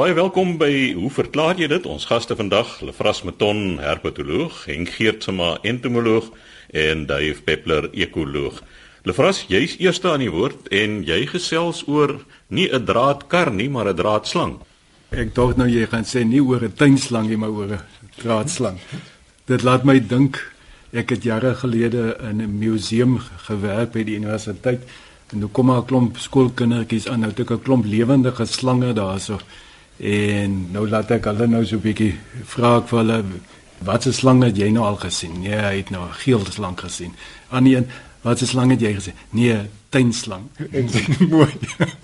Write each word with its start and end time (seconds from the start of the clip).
Baie 0.00 0.14
welkom 0.16 0.54
by 0.56 0.94
Hoe 0.96 1.10
verklaar 1.12 1.58
jy 1.60 1.66
dit? 1.68 1.84
Ons 1.84 2.06
gaste 2.08 2.32
vandag, 2.32 2.70
Lefras 2.80 3.18
Meton, 3.20 3.74
herpetoloog, 3.84 4.62
en 4.72 4.86
Geert 4.88 5.26
Sema, 5.26 5.50
entomoloog 5.60 6.30
en 6.72 7.02
Dave 7.04 7.42
Peppler, 7.44 7.90
ekoloog. 7.92 8.62
Lefras, 9.04 9.42
jy's 9.52 9.74
eerste 9.76 10.08
aan 10.08 10.24
die 10.24 10.30
woord 10.32 10.70
en 10.72 11.02
jy 11.04 11.18
gesels 11.28 11.82
oor 11.84 12.14
nie 12.48 12.70
'n 12.72 12.86
draadkar 12.88 13.52
nie, 13.52 13.68
maar 13.68 13.92
'n 13.92 13.96
draadslang. 14.00 14.56
Ek 15.10 15.34
dink 15.34 15.56
nou 15.58 15.68
jy 15.68 15.86
gaan 15.86 16.08
sê 16.08 16.24
nie 16.24 16.40
oor 16.40 16.64
'n 16.64 16.72
tuinslang 16.72 17.28
nie, 17.28 17.36
maar 17.36 17.50
oor 17.50 17.68
'n 17.68 17.80
draadslang. 18.22 18.78
Dit 19.44 19.62
laat 19.62 19.84
my 19.84 20.00
dink 20.00 20.40
ek 20.92 21.10
het 21.10 21.22
jare 21.22 21.54
gelede 21.54 22.16
in 22.22 22.40
'n 22.40 22.58
museum 22.58 23.18
gewerk 23.48 23.92
by 23.92 24.04
die 24.04 24.16
universiteit 24.16 24.80
en 25.32 25.40
nou 25.40 25.50
kom 25.52 25.66
maar 25.66 25.82
'n 25.82 25.86
klomp 25.86 26.16
skoolkindertjies 26.16 27.06
aan, 27.06 27.20
nou 27.20 27.30
het 27.30 27.40
ek 27.40 27.50
'n 27.50 27.62
klomp 27.62 27.84
lewendige 27.84 28.46
slange 28.46 28.94
daarso. 28.94 29.38
En 30.00 30.54
nou 30.72 30.86
laat 30.88 31.10
ek 31.10 31.26
hulle 31.28 31.46
nou 31.46 31.64
so 31.64 31.76
'n 31.76 31.84
bietjie 31.84 32.14
vra 32.44 32.78
ek 32.78 32.88
vir 32.88 32.98
hulle 32.98 33.24
wat 33.84 34.06
'n 34.06 34.12
slang 34.12 34.42
het 34.42 34.56
jy 34.56 34.70
nou 34.70 34.84
al 34.84 34.96
gesien? 34.96 35.40
Nee, 35.40 35.56
hy 35.56 35.76
het 35.76 35.90
nou 35.90 36.04
'n 36.04 36.12
geel 36.24 36.44
slang 36.50 36.80
gesien. 36.80 37.12
Aan 37.50 37.64
die 37.64 37.76
een, 37.76 37.86
wat 38.22 38.40
'n 38.40 38.46
slang 38.46 38.70
het 38.70 38.80
jy 38.80 38.94
gesien? 38.94 39.14
Nee, 39.30 39.68
tuinslang. 39.90 40.44
En 40.72 40.86
dit 40.86 41.28
mooi. 41.28 41.52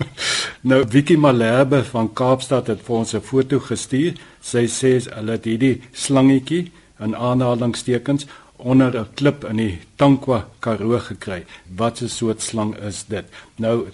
nou 0.69 0.85
Vicky 0.89 1.15
Malherbe 1.15 1.83
van 1.83 2.13
Kaapstad 2.13 2.67
het 2.67 2.81
vir 2.83 2.95
ons 2.95 3.13
'n 3.13 3.21
foto 3.21 3.59
gestuur. 3.59 4.13
Sy 4.41 4.67
sê 4.67 5.09
hulle 5.15 5.31
het 5.31 5.45
hierdie 5.45 5.81
slangetjie 5.91 6.71
in 6.99 7.15
aanhalingstekens 7.15 8.25
onder 8.57 8.99
'n 8.99 9.07
klip 9.13 9.43
in 9.45 9.55
die 9.55 9.79
Tankwa 9.95 10.47
Karoo 10.59 10.99
gekry. 10.99 11.45
Wat 11.75 12.01
'n 12.01 12.09
soort 12.09 12.41
slang 12.41 12.75
is 12.75 13.05
dit? 13.07 13.25
Nou 13.55 13.87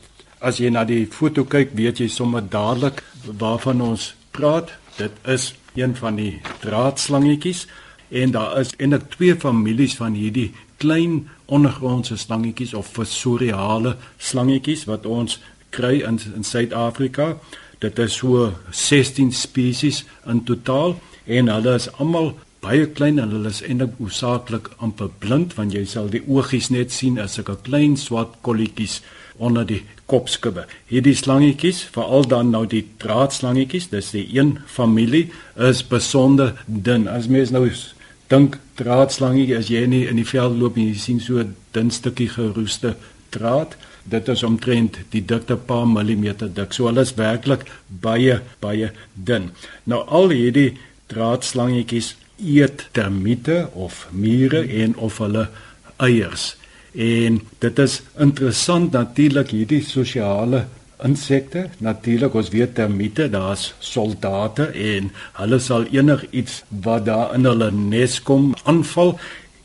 as 0.44 0.60
jy 0.60 0.70
na 0.74 0.84
die 0.84 1.06
foto 1.08 1.46
kyk, 1.48 1.72
weet 1.78 2.04
jy 2.04 2.10
sommer 2.12 2.44
dadelik 2.44 3.02
waarvan 3.40 3.82
ons 3.82 4.12
praat. 4.36 4.74
Dit 5.00 5.16
is 5.24 5.54
een 5.80 5.96
van 5.96 6.20
die 6.20 6.42
draadslangetjies 6.62 7.66
en 8.14 8.36
daar 8.36 8.60
is 8.60 8.76
eintlik 8.78 9.08
twee 9.16 9.36
families 9.40 9.96
van 9.98 10.14
hierdie 10.20 10.52
klein 10.84 11.24
ondergrondse 11.46 12.18
slangetjies 12.20 12.74
of 12.78 12.92
fosoriale 12.92 13.96
slangetjies 14.20 14.86
wat 14.90 15.08
ons 15.10 15.40
kry 15.74 16.02
in 16.04 16.20
in 16.36 16.46
Suid-Afrika. 16.46 17.38
Dit 17.80 18.00
is 18.00 18.20
so 18.20 18.52
16 18.70 19.32
spesies 19.32 20.04
in 20.30 20.44
totaal 20.44 21.00
en 21.26 21.50
hulle 21.50 21.76
is 21.80 21.90
almal 21.98 22.34
baie 22.64 22.86
klein 22.96 23.20
en 23.20 23.32
hulle 23.32 23.52
is 23.52 23.64
eintlik 23.66 23.98
oorsaaklik 24.00 24.70
amper 24.86 25.10
blind 25.24 25.56
want 25.58 25.74
jy 25.76 25.84
sal 25.90 26.12
die 26.12 26.24
oogies 26.28 26.70
net 26.72 26.92
sien 26.92 27.20
as 27.20 27.40
'n 27.40 27.58
klein 27.64 27.98
swart 27.98 28.40
kolletjies 28.42 29.02
onder 29.38 29.66
die 29.66 29.82
kopskubbe. 30.06 30.66
Hierdie 30.92 31.16
slangetjies, 31.16 31.84
veral 31.96 32.28
dan 32.28 32.52
nou 32.54 32.66
die 32.70 32.84
draadslangetjies, 33.02 33.90
dis 33.94 34.12
die 34.14 34.26
een 34.36 34.58
familie 34.68 35.30
is 35.56 35.84
besonder 35.88 36.54
dun. 36.66 37.08
As 37.08 37.28
mens 37.28 37.54
nou 37.54 37.66
dink 38.32 38.60
draadslangetjie 38.80 39.58
as 39.58 39.72
jy 39.72 39.86
nie 39.90 40.06
in 40.10 40.20
die 40.22 40.28
veld 40.28 40.60
loop 40.60 40.78
en 40.78 40.90
jy 40.90 41.00
sien 41.00 41.20
so 41.20 41.40
'n 41.40 41.56
dun 41.74 41.92
stukkie 41.92 42.30
geroeste 42.30 42.96
draad, 43.30 43.76
dit 44.04 44.28
is 44.28 44.44
omtrent 44.44 44.98
die 45.10 45.22
dikte 45.26 45.56
paar 45.56 45.88
millimeter 45.88 46.50
dik. 46.54 46.74
So 46.74 46.88
hulle 46.88 47.02
is 47.02 47.16
werklik 47.16 47.66
baie 47.88 48.42
baie 48.60 48.92
dun. 49.14 49.52
Nou 49.84 50.04
al 50.08 50.30
hierdie 50.30 50.78
draadslangetjies 51.08 52.16
eet 52.38 52.90
termiete 52.92 53.70
of 53.74 54.08
mure 54.12 54.68
en 54.68 54.96
of 54.98 55.18
hulle 55.18 55.50
eiers. 55.98 56.56
En 56.94 57.42
dit 57.60 57.80
is 57.80 58.02
interessant 58.22 58.92
natuurlik 58.92 59.50
hierdie 59.50 59.82
sosiale 59.84 60.66
insekte. 61.04 61.68
Natuurlik 61.78 62.34
ons 62.34 62.50
weet 62.54 62.76
termiete, 62.76 63.30
daar's 63.30 63.74
soldate 63.80 64.70
en 64.72 65.10
hulle 65.40 65.60
sal 65.60 65.88
enigiets 65.92 66.62
wat 66.86 67.08
daar 67.10 67.34
in 67.36 67.50
hulle 67.50 67.72
nes 67.72 68.20
kom 68.22 68.54
aanval. 68.64 69.18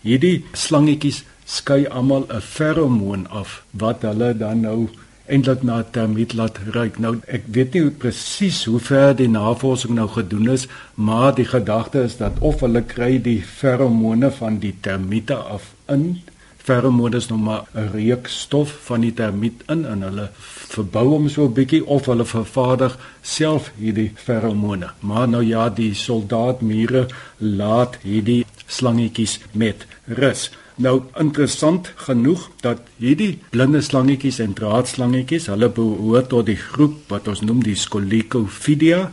Hierdie 0.03 0.45
slangetjies 0.57 1.25
skei 1.45 1.87
almal 1.87 2.25
'n 2.29 2.41
feromoon 2.41 3.29
af 3.29 3.63
wat 3.73 4.03
hulle 4.03 4.33
dan 4.37 4.61
nou 4.61 4.89
eintlik 5.29 5.63
na 5.63 5.83
termiet 5.83 6.33
laat 6.33 6.59
ruik. 6.73 6.99
Nou 6.99 7.21
ek 7.27 7.45
weet 7.53 7.75
nie 7.75 7.91
presies 7.91 8.65
hoe 8.65 8.81
ver 8.81 9.17
die 9.17 9.29
navorsing 9.29 9.95
nou 9.95 10.09
gedoen 10.09 10.49
is, 10.49 10.67
maar 10.95 11.35
die 11.35 11.45
gedagte 11.45 12.03
is 12.03 12.17
dat 12.17 12.41
of 12.41 12.61
hulle 12.61 12.83
kry 12.83 13.19
die 13.23 13.43
feromone 13.43 14.31
van 14.31 14.59
die 14.59 14.75
termiete 14.81 15.35
af 15.35 15.75
in 15.87 16.21
feromone 16.69 17.17
is 17.17 17.29
nou 17.31 17.39
maar 17.41 17.65
'n 17.75 17.91
reukstof 17.95 18.71
van 18.89 19.01
die 19.01 19.15
termiet 19.21 19.63
in 19.75 19.87
en 19.87 20.03
hulle 20.03 20.29
verbou 20.75 21.07
hom 21.09 21.29
so 21.29 21.45
'n 21.47 21.55
bietjie 21.59 21.87
of 21.87 22.07
hulle 22.07 22.25
vervaardig 22.25 22.99
self 23.23 23.73
hierdie 23.79 24.13
feromone. 24.15 24.91
Maar 25.01 25.29
nou 25.29 25.43
ja, 25.45 25.69
die 25.69 25.95
soldaatmure 25.95 27.07
laat 27.39 27.99
hierdie 28.03 28.45
slangetjies 28.67 29.39
met 29.53 29.87
rus. 30.07 30.51
Nou 30.79 31.03
interessant 31.19 31.93
genoeg 31.97 32.51
dat 32.61 32.79
hierdie 32.97 33.39
blinde 33.51 33.81
slangetjies 33.81 34.39
en 34.39 34.53
draadslangetjies, 34.53 35.47
hulle 35.47 35.69
behoort 35.69 36.29
tot 36.29 36.47
die 36.47 36.57
groep 36.57 36.95
wat 37.09 37.29
ons 37.29 37.41
noem 37.41 37.63
die 37.63 37.75
Scolicophidia. 37.75 39.11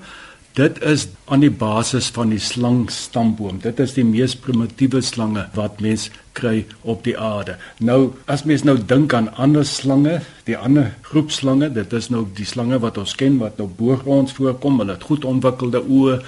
Dit 0.55 0.77
is 0.87 1.09
aan 1.27 1.41
die 1.43 1.51
basis 1.51 2.05
van 2.15 2.29
die 2.31 2.39
slangstamboom. 2.39 3.57
Dit 3.59 3.81
is 3.83 3.91
die 3.97 4.05
mees 4.07 4.37
primitiewe 4.39 5.01
slange 5.03 5.41
wat 5.57 5.81
mens 5.83 6.05
kry 6.37 6.61
op 6.87 7.01
die 7.03 7.17
aarde. 7.19 7.57
Nou 7.83 8.13
as 8.31 8.45
mens 8.47 8.63
nou 8.63 8.77
dink 8.79 9.11
aan 9.17 9.27
ander 9.35 9.65
slange, 9.67 10.21
die 10.47 10.55
ander 10.55 10.93
groep 11.09 11.33
slange, 11.35 11.67
dit 11.75 11.95
is 11.99 12.07
nou 12.07 12.23
die 12.37 12.47
slange 12.47 12.79
wat 12.79 13.01
ons 13.01 13.17
ken 13.19 13.35
wat 13.41 13.59
nou 13.59 13.67
boogronds 13.67 14.37
voorkom, 14.37 14.79
hulle 14.79 14.95
het 14.95 15.03
goed 15.09 15.27
ontwikkelde 15.27 15.81
oë 15.83 16.21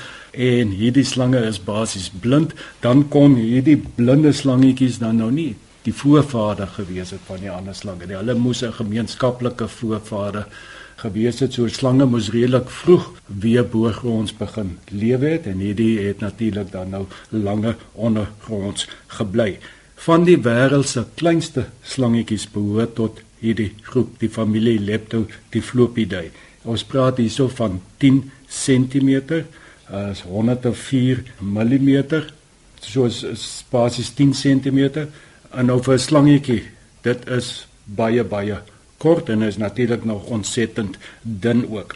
en 0.49 0.75
hierdie 0.75 1.07
slange 1.07 1.45
is 1.47 1.63
basies 1.63 2.09
blind, 2.11 2.51
dan 2.83 3.05
kon 3.13 3.39
hierdie 3.39 3.79
blinde 3.79 4.35
slangetjies 4.35 4.99
dan 4.99 5.23
nou 5.23 5.31
nie 5.31 5.53
die 5.87 5.95
voorvader 5.95 6.67
gewees 6.75 7.13
het 7.15 7.23
van 7.29 7.39
die 7.39 7.51
ander 7.51 7.75
slange. 7.75 8.11
Hulle 8.11 8.35
moes 8.35 8.61
'n 8.63 8.75
gemeenskaplike 8.75 9.67
voorvader 9.67 10.51
gewees 11.01 11.39
het. 11.43 11.53
So 11.53 11.67
slange 11.71 12.05
moes 12.09 12.29
redelik 12.33 12.69
vroeg 12.69 13.11
weer 13.25 13.65
boogronds 13.65 14.35
begin 14.37 14.77
lewe 14.89 15.35
het 15.35 15.47
en 15.51 15.61
hierdie 15.63 15.99
het 16.07 16.23
natuurlik 16.25 16.71
dan 16.71 16.93
nou 16.95 17.05
lange 17.29 17.75
ondergronds 17.93 18.87
gebly. 19.19 19.57
Van 20.07 20.25
die 20.27 20.37
wêreld 20.37 20.87
se 20.87 21.05
kleinste 21.15 21.67
slangetjies 21.81 22.47
behoort 22.53 22.95
tot 22.95 23.21
hierdie 23.41 23.73
groep, 23.81 24.17
die 24.21 24.29
familie 24.29 24.79
Leptodiplopidae. 24.79 26.31
Ons 26.65 26.83
praat 26.85 27.21
hierso 27.21 27.47
van 27.47 27.81
10 28.01 28.23
cm 28.47 29.43
is 30.11 30.21
104 30.27 31.23
mm 31.39 31.99
soos 32.83 33.23
basies 33.71 34.11
10 34.15 34.33
cm 34.35 35.07
en 35.51 35.65
nou 35.65 35.79
vir 35.83 35.95
'n 35.95 35.99
slangetjie 35.99 36.63
dit 37.03 37.29
is 37.29 37.67
baie 37.85 38.23
baie 38.23 38.59
kort 38.97 39.29
en 39.29 39.41
is 39.41 39.57
natuurlik 39.57 40.05
nog 40.05 40.25
ontsettend 40.25 40.97
dun 41.21 41.65
ook. 41.69 41.95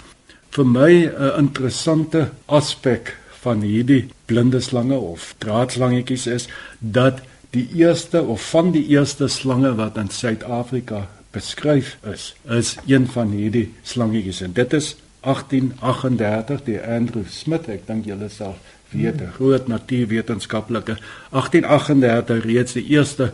Vir 0.50 0.68
my 0.68 1.06
'n 1.06 1.38
interessante 1.38 2.30
aspek 2.46 3.18
van 3.42 3.62
hierdie 3.62 4.08
blinde 4.26 4.60
slange 4.60 4.98
of 4.98 5.36
draadslangetjies 5.38 6.28
is 6.28 6.48
dat 6.80 7.22
die 7.50 7.68
eerste 7.76 8.22
of 8.22 8.50
van 8.50 8.72
die 8.72 8.88
eerste 8.88 9.28
slange 9.28 9.76
wat 9.76 9.98
in 9.98 10.10
Suid-Afrika 10.10 11.08
beskryf 11.32 11.98
is 12.14 12.36
is 12.50 12.76
een 12.86 13.08
van 13.08 13.32
hierdie 13.32 13.74
slangetjies. 13.82 14.42
En 14.42 14.54
dit 14.54 14.74
is 14.74 14.96
1838 15.22 16.64
die 16.64 16.80
Andrew 16.82 17.26
Smith, 17.30 17.68
ek 17.70 17.88
dink 17.88 18.06
julle 18.06 18.30
sal 18.30 18.56
weet, 18.92 19.22
'n 19.22 19.32
groot 19.36 19.68
natuurwetenskaplike 19.68 20.98
1838 21.30 22.44
reeds 22.46 22.74
die 22.74 22.88
eerste 22.88 23.32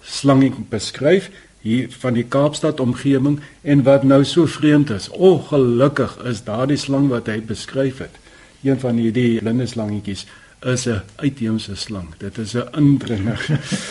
slangie 0.00 0.52
beskryf 0.68 1.30
hier 1.60 1.88
van 2.00 2.14
die 2.16 2.24
Kaapstad 2.24 2.80
omgewing 2.80 3.40
en 3.62 3.82
wat 3.82 4.02
nou 4.02 4.24
so 4.24 4.46
vreemd 4.46 4.90
is. 4.90 5.08
Ongelukkig 5.08 6.16
is 6.24 6.44
daardie 6.44 6.78
slang 6.80 7.08
wat 7.08 7.28
hy 7.28 7.40
beskryf 7.44 7.98
het, 7.98 8.16
een 8.62 8.80
van 8.80 8.96
hierdie 9.00 9.40
blinde 9.40 9.66
slangetjies 9.66 10.26
is 10.60 10.86
'n 10.86 11.00
uitheemse 11.16 11.74
slang. 11.76 12.08
Dit 12.18 12.38
is 12.38 12.54
'n 12.54 12.68
indringer 12.76 13.40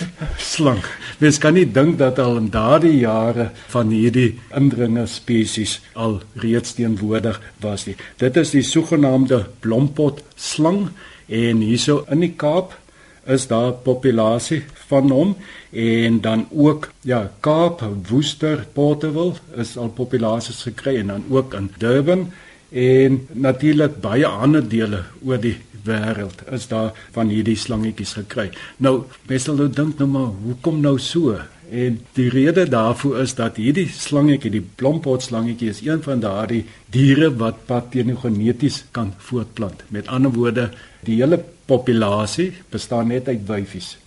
slang. 0.54 0.84
Mens 1.18 1.38
kan 1.38 1.54
nie 1.54 1.72
dink 1.72 1.98
dat 1.98 2.20
al 2.20 2.38
in 2.38 2.50
daardie 2.50 2.98
jare 2.98 3.52
van 3.68 3.90
hierdie 3.90 4.40
indringer 4.56 5.08
spesies 5.08 5.82
al 5.94 6.22
reeds 6.34 6.74
teenwoordig 6.74 7.42
was 7.60 7.86
nie. 7.86 7.96
Dit 8.18 8.38
is 8.38 8.50
die 8.50 8.62
sogenaamde 8.62 9.48
blompot 9.60 10.24
slang 10.36 10.90
en 11.28 11.58
hierso 11.62 12.06
in 12.10 12.20
die 12.20 12.34
Kaap 12.36 12.78
is 13.26 13.48
daar 13.48 13.72
populasie 13.72 14.64
van 14.90 15.10
hom 15.10 15.36
en 15.72 16.22
dan 16.22 16.48
ook 16.50 16.90
ja 17.02 17.32
Kaap, 17.40 17.84
Woester, 18.10 18.66
Porterville 18.74 19.34
is 19.56 19.78
al 19.78 19.90
populasies 19.90 20.64
gekry 20.66 20.98
en 20.98 21.08
dan 21.08 21.26
ook 21.30 21.54
in 21.54 21.72
Durban 21.78 22.32
en 22.70 23.28
natuurlik 23.32 24.02
baie 24.02 24.26
ander 24.26 24.70
dele 24.70 25.04
oor 25.26 25.42
die 25.42 25.58
wêreld 25.86 26.44
is 26.52 26.68
daar 26.68 26.92
van 27.16 27.32
hierdie 27.32 27.58
slangetjies 27.58 28.18
gekry. 28.20 28.50
Nou, 28.78 29.06
mense 29.30 29.46
sal 29.46 29.60
nou 29.60 29.70
dink 29.74 30.02
nou 30.02 30.10
maar, 30.12 30.34
hoekom 30.44 30.82
nou 30.84 30.98
so? 31.00 31.38
En 31.70 32.00
die 32.18 32.28
rede 32.34 32.66
daarvoor 32.70 33.20
is 33.24 33.36
dat 33.38 33.60
hierdie 33.62 33.88
slangetjie, 33.94 34.52
die 34.58 34.66
blompotslangetjie 34.82 35.70
is 35.70 35.82
een 35.86 36.02
van 36.06 36.22
daardie 36.24 36.64
diere 36.94 37.30
wat 37.38 37.66
parthenogeneties 37.70 38.84
kan 38.92 39.14
voortplant. 39.30 39.84
Met 39.94 40.10
ander 40.10 40.34
woorde, 40.34 40.70
die 41.06 41.20
hele 41.22 41.44
populasie 41.70 42.52
bestaan 42.74 43.14
net 43.14 43.30
uit 43.30 43.46
wyfies. 43.48 43.98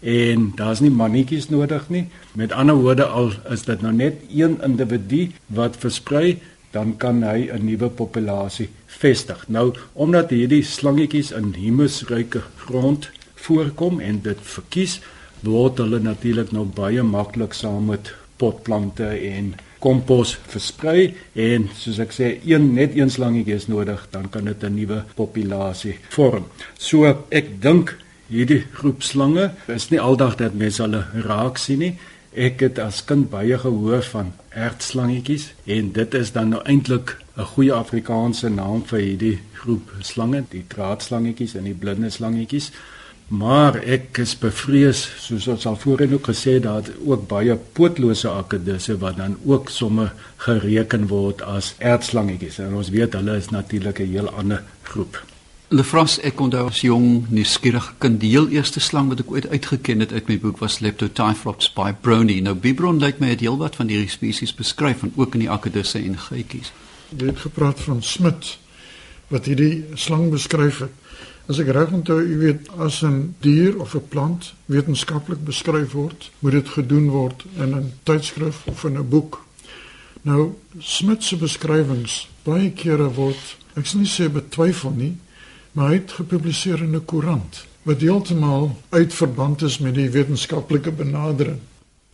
En 0.00 0.52
daar's 0.54 0.80
nie 0.80 0.90
mannetjies 0.90 1.48
nodig 1.48 1.88
nie. 1.88 2.06
Met 2.32 2.52
ander 2.52 2.74
woorde, 2.74 3.04
al 3.04 3.32
is 3.50 3.64
dit 3.66 3.80
nou 3.82 3.92
net 3.92 4.22
een 4.30 4.58
individu 4.62 5.30
wat 5.46 5.76
versprei, 5.76 6.38
dan 6.70 6.96
kan 6.96 7.22
hy 7.22 7.48
'n 7.50 7.64
nuwe 7.64 7.88
populasie 7.88 8.68
vestig. 8.86 9.44
Nou, 9.48 9.74
omdat 9.92 10.30
hierdie 10.30 10.62
slangetjies 10.62 11.30
in 11.30 11.54
humusryke 11.54 12.42
grond 12.56 13.10
voorkom 13.34 14.00
en 14.00 14.20
dit 14.22 14.38
verkies 14.40 15.00
word 15.40 15.78
hulle 15.78 16.00
natuurlik 16.00 16.52
nou 16.52 16.64
baie 16.64 17.02
maklik 17.02 17.52
saam 17.52 17.86
met 17.86 18.14
potplante 18.36 19.06
en 19.06 19.54
kompos 19.78 20.38
versprei 20.50 21.14
en 21.38 21.68
soos 21.78 22.00
ek 22.02 22.12
sê 22.12 22.30
een 22.46 22.72
net 22.74 22.96
een 22.96 23.10
slangetjie 23.10 23.54
is 23.54 23.68
nodig 23.70 24.06
dan 24.10 24.28
kan 24.30 24.44
dit 24.44 24.64
'n 24.64 24.74
nuwe 24.74 25.04
populasie 25.14 25.98
vorm. 26.08 26.44
So 26.78 27.24
ek 27.30 27.62
dink 27.62 27.96
hierdie 28.28 28.62
groep 28.72 29.02
slange 29.02 29.50
is 29.66 29.88
nie 29.90 30.00
aldag 30.00 30.36
dat 30.40 30.54
mense 30.54 30.82
hulle 30.82 31.04
raak 31.24 31.58
sien 31.58 31.82
nie. 31.84 31.94
Ek 32.36 32.60
het 32.60 32.78
as 32.78 33.00
kind 33.08 33.30
baie 33.32 33.56
gehoor 33.58 34.04
van 34.10 34.34
ertslangetjies 34.52 35.48
en 35.66 35.92
dit 35.96 36.14
is 36.14 36.32
dan 36.36 36.52
nou 36.54 36.60
eintlik 36.64 37.16
'n 37.38 37.48
goeie 37.54 37.72
Afrikaanse 37.72 38.48
naam 38.48 38.84
vir 38.84 39.00
hierdie 39.00 39.38
groep 39.52 39.92
slange, 40.00 40.44
die 40.50 40.64
draadslangetjies 40.68 41.54
en 41.54 41.64
die 41.64 41.74
blinde 41.74 42.10
slangetjies. 42.10 42.70
Maar 43.28 43.76
ek 43.84 44.18
is 44.18 44.32
bevrees, 44.40 45.02
soos 45.20 45.48
ons 45.52 45.66
al 45.66 45.76
voorheen 45.76 46.14
ook 46.16 46.30
gesê, 46.30 46.60
dat 46.64 46.88
ook 47.04 47.26
baie 47.28 47.56
pootlose 47.72 48.28
akedisse 48.28 48.96
wat 48.98 49.16
dan 49.16 49.36
ook 49.44 49.68
somme 49.68 50.10
gereken 50.36 51.06
word 51.08 51.42
as 51.42 51.74
erdslangetjies. 51.78 52.58
En 52.58 52.74
ons 52.74 52.88
weet 52.88 53.12
hulle 53.12 53.36
is 53.36 53.48
natuurlik 53.48 54.00
'n 54.00 54.12
heel 54.12 54.30
ander 54.30 54.62
groep. 54.82 55.20
Lefras 55.68 56.14
ek 56.24 56.38
onthou 56.40 56.70
as 56.70 56.78
jong 56.80 57.26
nuuskierige 57.28 57.92
kind 58.00 58.16
die 58.22 58.30
heel 58.32 58.46
eerste 58.56 58.80
slang 58.80 59.10
wat 59.12 59.18
ek 59.20 59.32
ooit 59.34 59.48
uitgeken 59.52 60.00
het 60.00 60.14
uit 60.16 60.30
my 60.30 60.38
boek 60.40 60.62
was 60.62 60.78
Leptotyphlops 60.80 61.68
by 61.76 61.90
Brownie. 61.92 62.38
Nou 62.40 62.54
Bibron 62.56 63.02
lyk 63.02 63.18
my 63.20 63.34
het 63.34 63.44
heelwat 63.44 63.76
van 63.76 63.92
hierdie 63.92 64.08
spesies 64.08 64.54
beskryf 64.56 65.04
en 65.04 65.12
ook 65.20 65.36
in 65.36 65.44
die 65.44 65.50
akedisse 65.52 66.00
en 66.00 66.16
geitjies. 66.22 66.72
Jy 67.12 67.28
het 67.28 67.44
gepraat 67.44 67.84
van 67.84 68.00
Smit 68.00 68.54
wat 69.28 69.50
hierdie 69.52 69.84
slang 69.92 70.30
beskryf 70.32 70.80
het. 70.86 71.20
As 71.52 71.60
ek 71.60 71.68
reg 71.76 71.92
onthou, 72.00 72.16
jy 72.24 72.40
weet, 72.46 72.72
as 72.80 73.02
'n 73.04 73.34
dier 73.44 73.76
of 73.76 73.92
'n 73.94 74.08
plant 74.08 74.54
wetenskaplik 74.72 75.44
beskryf 75.44 75.92
word, 75.92 76.30
moet 76.40 76.52
dit 76.52 76.68
gedoen 76.80 77.12
word 77.12 77.44
in 77.60 77.76
'n 77.76 77.92
tydskrif 78.08 78.64
of 78.64 78.84
in 78.84 78.96
'n 78.96 79.08
boek. 79.08 79.44
Nou, 80.22 80.54
Smit 80.80 81.22
se 81.24 81.36
beskrywings 81.36 82.28
baie 82.42 82.72
kere 82.72 83.12
word, 83.12 83.56
ek 83.76 83.84
sê 83.84 83.96
nie 83.96 84.08
sê 84.08 84.32
betwyfel 84.32 84.96
nie, 84.96 85.16
maar 85.78 85.92
hy 85.92 86.00
het 86.00 86.12
gepubliseer 86.18 86.80
in 86.82 86.94
'n 86.94 87.04
koerant 87.04 87.66
wat 87.82 88.00
heeltemal 88.00 88.76
uitverband 88.88 89.62
is 89.62 89.78
met 89.78 89.94
die 89.94 90.10
wetenskaplike 90.10 90.92
benadering. 90.92 91.58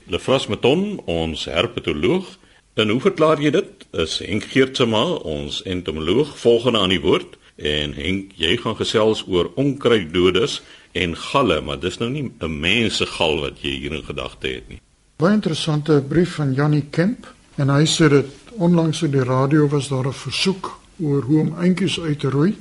Lefras 0.07 0.47
Meton, 0.47 1.01
ons 1.05 1.45
herpetoloog, 1.45 2.39
en 2.75 2.89
hoe 2.89 3.01
verklaar 3.01 3.41
jy 3.41 3.51
dit? 3.51 3.87
Is 3.91 4.19
Henk 4.19 4.45
Geertsma, 4.45 5.05
ons 5.15 5.63
entomoloog, 5.63 6.39
volgende 6.39 6.79
aan 6.79 6.89
die 6.89 7.01
woord? 7.01 7.39
En 7.57 7.95
Henk, 7.95 8.33
jy 8.37 8.57
gaan 8.57 8.77
gesels 8.77 9.25
oor 9.27 9.51
onkruiddoders 9.55 10.63
en 10.93 11.17
galle, 11.17 11.61
maar 11.61 11.81
dis 11.81 11.99
nou 11.99 12.11
nie 12.11 12.31
'n 12.41 12.61
mense 12.61 13.07
gal 13.07 13.41
wat 13.41 13.61
jy 13.61 13.71
hier 13.71 13.93
in 13.93 14.05
gedagte 14.05 14.49
het 14.49 14.69
nie. 14.69 14.81
Baie 15.17 15.33
interessante 15.33 16.05
brief 16.09 16.35
van 16.35 16.53
Jannie 16.53 16.87
Kemp 16.91 17.35
en 17.57 17.69
hy 17.69 17.85
sê 17.87 18.09
dit 18.09 18.27
onlangs 18.59 19.03
op 19.03 19.13
die 19.13 19.25
radio 19.25 19.69
was 19.69 19.89
daar 19.89 20.07
'n 20.07 20.13
versoek 20.13 20.79
oor 21.01 21.23
hoe 21.23 21.41
om 21.41 21.55
eentjies 21.61 22.01
uit 22.01 22.19
te 22.19 22.31
roei. 22.31 22.55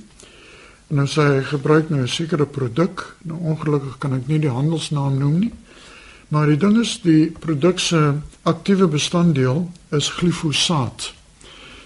En 0.88 0.96
nou 0.96 1.08
sê 1.08 1.22
hy 1.22 1.44
gebruik 1.44 1.90
nou 1.90 2.02
'n 2.02 2.08
sekere 2.08 2.46
produk. 2.46 3.16
Nou 3.24 3.40
ongelukkig 3.40 3.98
kan 3.98 4.14
ek 4.14 4.28
nie 4.28 4.40
die 4.40 4.50
handelsnaam 4.50 5.18
noem 5.18 5.40
nie. 5.40 5.54
Maar 6.28 6.48
die 6.48 6.58
ding 6.58 6.80
is 6.80 7.00
die 7.02 7.32
produk 7.40 7.80
se 7.80 8.14
aktiewe 8.44 8.88
bestanddeel 8.88 9.72
is 9.90 10.10
glifosaat. 10.10 11.14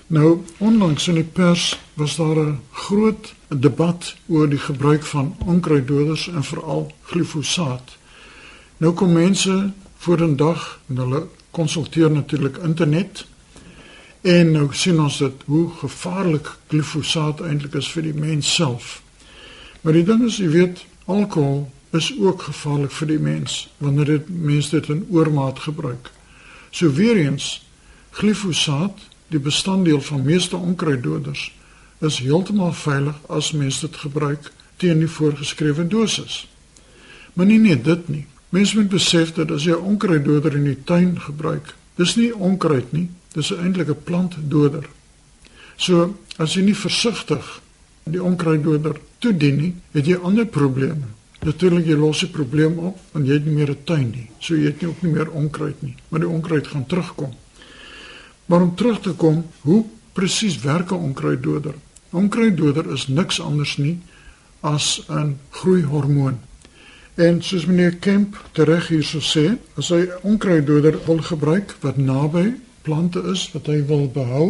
Nou 0.07 0.43
onlangs 0.57 1.07
in 1.07 1.15
die 1.19 1.23
pers 1.23 1.79
was 1.93 2.15
daar 2.15 2.37
'n 2.37 2.59
groot 2.71 3.33
debat 3.47 4.15
oor 4.27 4.49
die 4.49 4.59
gebruik 4.59 5.03
van 5.03 5.35
onkruiddoders 5.45 6.27
en 6.27 6.43
veral 6.43 6.91
glifosaat. 7.01 7.97
Nou 8.77 8.93
kom 8.93 9.11
mense 9.11 9.71
voor 9.97 10.21
'n 10.21 10.35
dag 10.35 10.79
en 10.87 10.97
hulle 10.97 11.27
konsulteer 11.51 12.11
natuurlik 12.11 12.57
internet 12.57 13.25
en 14.27 14.51
nou 14.51 14.67
sien 14.75 14.99
ons 14.99 15.17
dit 15.23 15.43
hoe 15.47 15.65
gevaarlik 15.79 16.49
glifosaat 16.67 17.39
eintlik 17.47 17.77
is 17.79 17.87
vir 17.95 18.09
die 18.09 18.17
mens 18.17 18.49
self. 18.59 18.97
Maar 19.81 19.95
die 19.95 20.03
ding 20.07 20.25
is, 20.27 20.39
jy 20.41 20.49
weet, 20.51 20.81
alkohol 21.07 21.69
is 21.95 22.09
ook 22.19 22.43
gevaarlik 22.49 22.91
vir 22.91 23.07
die 23.13 23.21
mens 23.23 23.59
wanneer 23.83 24.17
dit 24.17 24.29
mense 24.29 24.73
dit 24.75 24.89
in 24.91 25.05
oormaat 25.15 25.61
gebruik. 25.63 26.11
So 26.71 26.91
weer 26.91 27.15
eens 27.21 27.61
glifosaat 28.19 29.05
die 29.31 29.39
bestanddeel 29.39 30.01
van 30.01 30.25
meeste 30.27 30.57
onkruiddoders 30.57 31.47
is 32.03 32.19
heeltemal 32.19 32.73
veilig 32.75 33.15
as 33.31 33.53
mens 33.55 33.79
dit 33.79 33.95
gebruik 33.95 34.51
teen 34.77 34.99
die 34.99 35.11
voorgeskrewe 35.11 35.87
dosis. 35.87 36.43
Maar 37.33 37.45
nie 37.45 37.61
net 37.61 37.85
dit 37.85 38.09
nie. 38.11 38.25
Mens 38.49 38.73
moet 38.73 38.89
besef 38.89 39.33
dat 39.39 39.51
as 39.51 39.65
jy 39.67 39.75
onkruiddoder 39.75 40.55
in 40.55 40.67
die 40.67 40.83
tuin 40.83 41.15
gebruik, 41.19 41.73
dis 41.95 42.15
nie 42.15 42.29
onkruid 42.35 42.91
nie, 42.95 43.07
dis 43.33 43.51
eintlik 43.51 43.89
'n 43.89 44.03
plantdoder. 44.03 44.85
So, 45.75 46.15
as 46.37 46.53
jy 46.53 46.61
nie 46.61 46.75
versigtig 46.75 47.61
die 48.03 48.23
onkruiddoder 48.23 48.95
toedien 49.19 49.57
nie, 49.57 49.73
het 49.91 50.05
jy 50.05 50.17
ander 50.23 50.45
probleme. 50.45 51.13
Natuurlik 51.45 51.85
jy 51.85 51.95
los 51.95 52.19
die 52.19 52.31
probleem 52.33 52.79
op 52.79 52.97
want 53.13 53.27
jy 53.27 53.33
het 53.33 53.45
nie 53.45 53.55
meer 53.55 53.71
'n 53.71 53.83
tuin 53.83 54.09
nie. 54.09 54.29
So 54.39 54.55
jy 54.55 54.65
het 54.65 54.81
nie 54.81 54.89
ook 54.89 55.01
nie 55.01 55.11
meer 55.11 55.29
onkruid 55.29 55.81
nie, 55.81 55.95
maar 56.09 56.19
die 56.19 56.29
onkruid 56.29 56.67
gaan 56.67 56.85
terugkom. 56.85 57.33
Maar 58.45 58.61
om 58.61 58.75
terug 58.75 59.01
te 59.01 59.11
kom, 59.11 59.45
hoe 59.61 59.83
presies 60.13 60.61
werk 60.61 60.91
'n 60.91 60.95
onkruiddoder? 60.95 61.75
Onkruiddoder 62.11 62.91
is 62.91 63.07
niks 63.07 63.41
anders 63.41 63.77
nie 63.77 63.99
as 64.61 65.03
'n 65.09 65.39
groeihormoon. 65.49 66.39
En 67.15 67.41
soos 67.43 67.65
meneer 67.65 67.95
Kemp 67.95 68.37
tereg 68.51 68.87
hierso 68.87 69.19
sê, 69.19 69.57
as 69.75 69.89
hy 69.89 70.09
onkruiddoder 70.21 70.99
wil 71.05 71.17
gebruik 71.17 71.75
wat 71.81 71.97
naby 71.97 72.53
plante 72.87 73.23
is 73.33 73.49
wat 73.51 73.67
hy 73.67 73.81
wil 73.89 74.07
behou, 74.13 74.47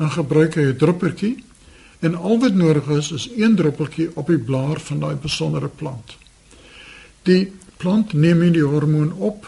dan 0.00 0.10
gebruik 0.10 0.58
hy 0.58 0.66
'n 0.72 0.80
druppeltjie 0.80 1.36
en 2.00 2.16
al 2.16 2.38
wat 2.40 2.54
nodig 2.54 2.88
is 2.88 3.12
is 3.12 3.28
een 3.36 3.54
druppeltjie 3.56 4.08
op 4.16 4.26
die 4.26 4.38
blaar 4.38 4.80
van 4.80 5.00
daai 5.00 5.14
besondere 5.14 5.68
plant. 5.68 6.16
Die 7.22 7.52
plant 7.76 8.12
neem 8.12 8.40
hierdie 8.40 8.66
hormoon 8.66 9.12
op 9.12 9.46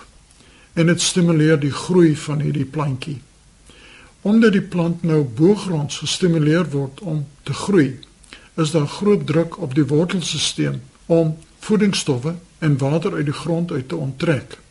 en 0.73 0.87
dit 0.87 1.01
stimuleer 1.01 1.61
die 1.61 1.73
groei 1.73 2.17
van 2.17 2.41
hierdie 2.41 2.69
plantjie. 2.69 3.19
Omdat 4.23 4.53
die 4.53 4.69
plant 4.75 5.03
nou 5.03 5.23
boogronds 5.25 5.99
gestimuleer 6.05 6.69
word 6.71 7.01
om 7.01 7.27
te 7.43 7.53
groei, 7.53 7.99
is 8.55 8.71
daar 8.71 8.87
groot 8.87 9.27
druk 9.27 9.59
op 9.59 9.75
die 9.75 9.87
wortelstelsel 9.89 10.79
om 11.07 11.37
voedingsstowwe 11.59 12.35
en 12.59 12.79
water 12.79 13.15
uit 13.15 13.25
die 13.25 13.41
grond 13.43 13.73
uit 13.73 13.89
te 13.89 13.97
onttrek. 13.97 14.62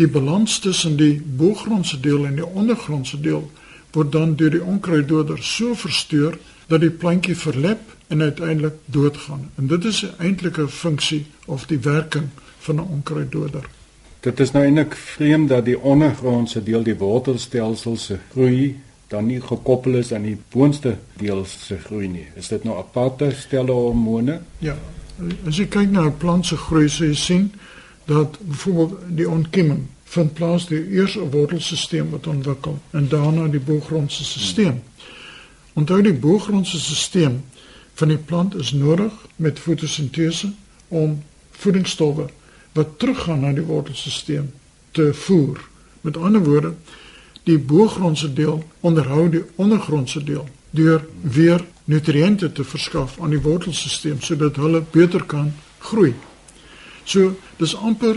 Die 0.00 0.08
balans 0.08 0.58
tussen 0.58 0.96
die 0.96 1.20
boogrondse 1.36 2.00
deel 2.00 2.24
en 2.24 2.38
die 2.38 2.46
ondergrondse 2.46 3.18
deel 3.20 3.42
word 3.92 4.12
dan 4.14 4.30
deur 4.40 4.54
die 4.54 4.62
onkruiddoder 4.64 5.42
so 5.44 5.74
versteur 5.76 6.38
dat 6.70 6.80
die 6.80 6.92
plantjie 7.02 7.34
verlep 7.36 7.82
en 8.08 8.22
uiteindelik 8.22 8.78
doodgaan. 8.86 9.50
En 9.60 9.66
dit 9.68 9.84
is 9.84 10.04
eintlik 10.16 10.56
'n 10.58 10.68
funksie 10.68 11.26
of 11.44 11.66
die 11.66 11.78
werking 11.78 12.28
van 12.58 12.76
'n 12.76 12.88
onkruiddoder. 12.96 13.68
Dit 14.20 14.40
is 14.40 14.52
nou 14.52 14.64
eintlik 14.64 14.94
vreemd 14.94 15.48
dat 15.48 15.64
die 15.64 15.80
ondergrondse 15.80 16.62
deel 16.62 16.82
die 16.82 16.96
wortelstelsel 16.96 17.96
se 17.96 18.18
groei 18.30 18.80
dan 19.08 19.26
nie 19.26 19.40
gekoppel 19.40 19.94
is 19.94 20.12
aan 20.12 20.22
die 20.22 20.38
boonste 20.48 20.96
deel 21.16 21.44
se 21.44 21.78
groei 21.78 22.08
nie. 22.08 22.26
Is 22.34 22.48
dit 22.48 22.64
nou 22.64 22.78
aparte 22.78 23.32
stelle 23.36 23.72
hormone? 23.72 24.40
Ja. 24.58 24.76
As 25.46 25.56
jy 25.56 25.66
kyk 25.66 25.90
na 25.90 26.06
'n 26.06 26.16
plant 26.16 26.46
se 26.46 26.56
groei, 26.56 26.88
sê 26.88 27.04
jy 27.04 27.14
sien 27.14 27.52
dat 28.04 28.38
byvoorbeeld 28.40 29.00
die 29.08 29.28
ontkieming 29.28 29.86
vind 30.04 30.32
plaas 30.34 30.66
die 30.66 30.88
eerste 30.88 31.28
wortelstelsel 31.30 32.08
wat 32.10 32.26
ontwikkel 32.26 32.78
en 32.90 33.08
daarna 33.08 33.46
die 33.48 33.60
boogrondse 33.60 34.24
stelsel. 34.24 34.82
Onthou 35.72 36.02
die 36.02 36.14
boogrondse 36.14 36.80
stelsel 36.80 37.40
van 37.94 38.08
die 38.08 38.18
plant 38.18 38.54
is 38.54 38.72
nodig 38.72 39.12
met 39.36 39.58
fotosintese 39.58 40.52
om 40.88 41.22
voedingsstowwe 41.50 42.26
wat 42.72 42.98
teruggaan 42.98 43.40
na 43.40 43.52
die 43.52 43.64
wortelstelsel 43.64 44.48
te 44.90 45.14
voer. 45.14 45.60
Met 46.00 46.16
ander 46.16 46.44
woorde, 46.44 46.74
die 47.42 47.58
boogrondse 47.58 48.32
deel 48.32 48.64
onderhou 48.80 49.28
die 49.30 49.44
ondergrondse 49.54 50.24
deel 50.24 50.48
deur 50.70 51.04
weer 51.20 51.64
nutriënte 51.84 52.52
te 52.52 52.64
verskaf 52.64 53.18
aan 53.20 53.34
die 53.34 53.42
wortelstelsel 53.42 54.18
sodat 54.20 54.56
hulle 54.56 54.82
beter 54.90 55.24
kan 55.24 55.52
groei. 55.78 56.14
So 57.04 57.36
dis 57.56 57.76
amper 57.76 58.16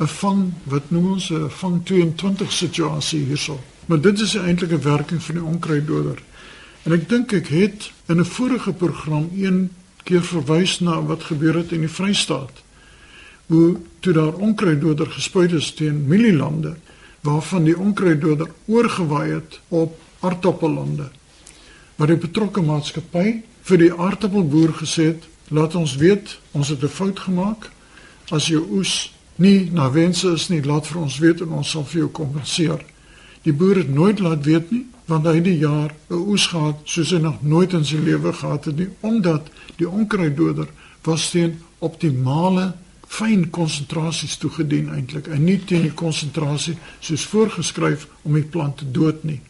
'n 0.00 0.06
vang 0.06 0.52
wat 0.64 0.90
noem 0.90 1.12
ons 1.12 1.30
'n 1.30 1.50
vang 1.50 1.84
22 1.84 2.52
situasie 2.52 3.24
hierso. 3.24 3.60
Maar 3.86 4.00
dit 4.00 4.20
is 4.20 4.34
eintlik 4.34 4.72
'n 4.72 4.82
werking 4.82 5.22
van 5.22 5.34
die 5.34 5.44
onkruiddoder. 5.44 6.22
En 6.82 6.92
ek 6.92 7.08
dink 7.08 7.32
ek 7.32 7.46
het 7.46 7.92
in 8.06 8.20
'n 8.20 8.24
vorige 8.24 8.72
program 8.72 9.30
een 9.34 9.70
keer 10.04 10.22
verwys 10.22 10.80
na 10.80 11.02
wat 11.02 11.22
gebeur 11.22 11.54
het 11.54 11.72
in 11.72 11.80
die 11.80 11.88
Vrystaat. 11.88 12.62
Hoe 13.46 13.76
toe 14.00 14.12
daar 14.12 14.34
onkruiddoder 14.34 15.06
gespuit 15.06 15.52
is 15.52 15.74
teen 15.74 16.06
mielielande 16.06 16.76
waarvan 17.20 17.64
die 17.64 17.78
onkruiddoder 17.78 18.48
oorgewaai 18.66 19.30
het 19.30 19.60
op 19.68 20.00
aardappellande. 20.20 21.08
Maar 21.96 22.06
die 22.06 22.16
betrokke 22.16 22.62
maatskappy 22.62 23.42
vir 23.62 23.78
die 23.80 23.92
aardappelboer 23.92 24.74
gesê 24.80 25.04
het, 25.12 25.24
laat 25.48 25.74
ons 25.74 25.96
weet, 25.96 26.38
ons 26.52 26.68
het 26.68 26.82
'n 26.82 26.88
fout 26.88 27.18
gemaak. 27.18 27.70
As 28.30 28.48
jou 28.48 28.62
oes 28.78 29.12
nie 29.36 29.70
na 29.72 29.90
wense 29.90 30.28
is 30.32 30.48
nie, 30.48 30.62
laat 30.62 30.86
vir 30.86 31.00
ons 31.02 31.18
weet 31.18 31.40
en 31.44 31.56
ons 31.58 31.70
sal 31.70 31.84
vir 31.84 32.04
jou 32.04 32.10
kompenseer. 32.20 32.84
Die 33.44 33.52
boer 33.52 33.82
het 33.82 33.90
nooit 33.92 34.20
laat 34.20 34.44
weet 34.44 34.70
nie 34.72 34.86
want 35.04 35.26
hy 35.28 35.34
het 35.36 35.44
die 35.44 35.58
jaar 35.60 35.92
'n 36.08 36.14
oes 36.32 36.46
gehad 36.46 36.80
soos 36.84 37.10
hy 37.10 37.18
nog 37.20 37.42
nooit 37.42 37.72
in 37.72 37.84
sy 37.84 37.96
lewe 37.96 38.32
gehad 38.32 38.64
het 38.64 38.76
nie 38.76 38.88
omdat 39.00 39.50
die 39.76 39.88
onkruiddoder 39.88 40.68
was 41.04 41.30
teen 41.30 41.60
optimale 41.78 42.72
fyn 43.08 43.50
konsentrasies 43.50 44.36
toegedien 44.36 44.88
eintlik 44.88 45.28
en 45.28 45.44
nie 45.44 45.58
teen 45.58 45.82
die 45.82 45.94
konsentrasie 45.94 46.76
soos 47.00 47.26
voorgeskryf 47.26 48.08
om 48.22 48.34
die 48.34 48.48
plant 48.54 48.78
te 48.80 48.90
dood 48.90 49.24
nie. 49.24 49.40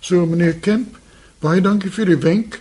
So 0.00 0.26
meneer 0.26 0.58
Kemp, 0.64 0.96
baie 1.40 1.60
dankie 1.60 1.90
vir 1.90 2.06
die 2.06 2.22
wenk. 2.22 2.60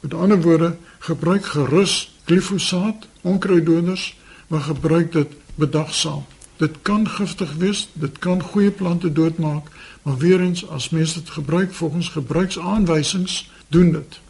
Met 0.00 0.14
ander 0.14 0.40
woorde, 0.42 0.76
gebruik 0.98 1.44
gerus 1.44 2.10
glifosaat, 2.28 3.06
onkruiddoders, 3.22 4.14
maar 4.48 4.60
gebruik 4.60 5.12
dit 5.12 5.32
bedagsaam. 5.54 6.24
Dit 6.56 6.76
kan 6.82 7.08
giftig 7.08 7.54
wees, 7.54 7.88
dit 7.92 8.18
kan 8.18 8.42
goeie 8.42 8.70
plante 8.70 9.12
doodmaak, 9.12 9.68
maar 10.02 10.16
weer 10.16 10.40
eens 10.40 10.68
as 10.68 10.88
mense 10.90 11.20
dit 11.20 11.30
gebruik 11.30 11.74
volgens 11.74 12.08
gebruiksaanwysings, 12.08 13.50
doen 13.68 13.92
dit. 13.92 14.20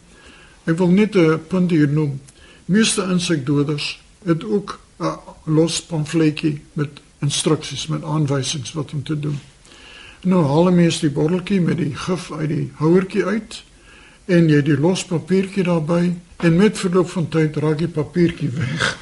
Ek 0.63 0.77
wil 0.77 0.89
net 0.89 1.15
'n 1.15 1.41
punt 1.47 1.71
hier 1.71 1.89
noem. 1.89 2.21
Meeste 2.65 3.03
insekdoders 3.03 4.01
het 4.23 4.43
ook 4.43 4.79
'n 4.99 5.17
los 5.43 5.81
pamfletjie 5.81 6.61
met 6.73 6.89
instruksies 7.19 7.87
met 7.87 8.03
aanwysings 8.03 8.73
wat 8.73 8.93
om 8.93 9.03
te 9.03 9.19
doen. 9.19 9.39
Nou 10.21 10.45
haal 10.45 10.71
mense 10.71 10.99
die 10.99 11.09
botteltjie 11.15 11.61
met 11.61 11.77
die 11.77 11.95
gif 11.95 12.31
uit 12.31 12.49
die 12.49 12.71
houertjie 12.75 13.25
uit 13.25 13.63
en 14.25 14.49
jy 14.49 14.61
die 14.61 14.77
los 14.77 15.05
papiertjie 15.05 15.63
daarbey 15.63 16.17
en 16.37 16.55
met 16.55 16.77
verloop 16.77 17.09
van 17.09 17.29
tyd 17.29 17.55
raak 17.55 17.77
die 17.77 17.87
papiertjie 17.87 18.49
weg. 18.49 18.97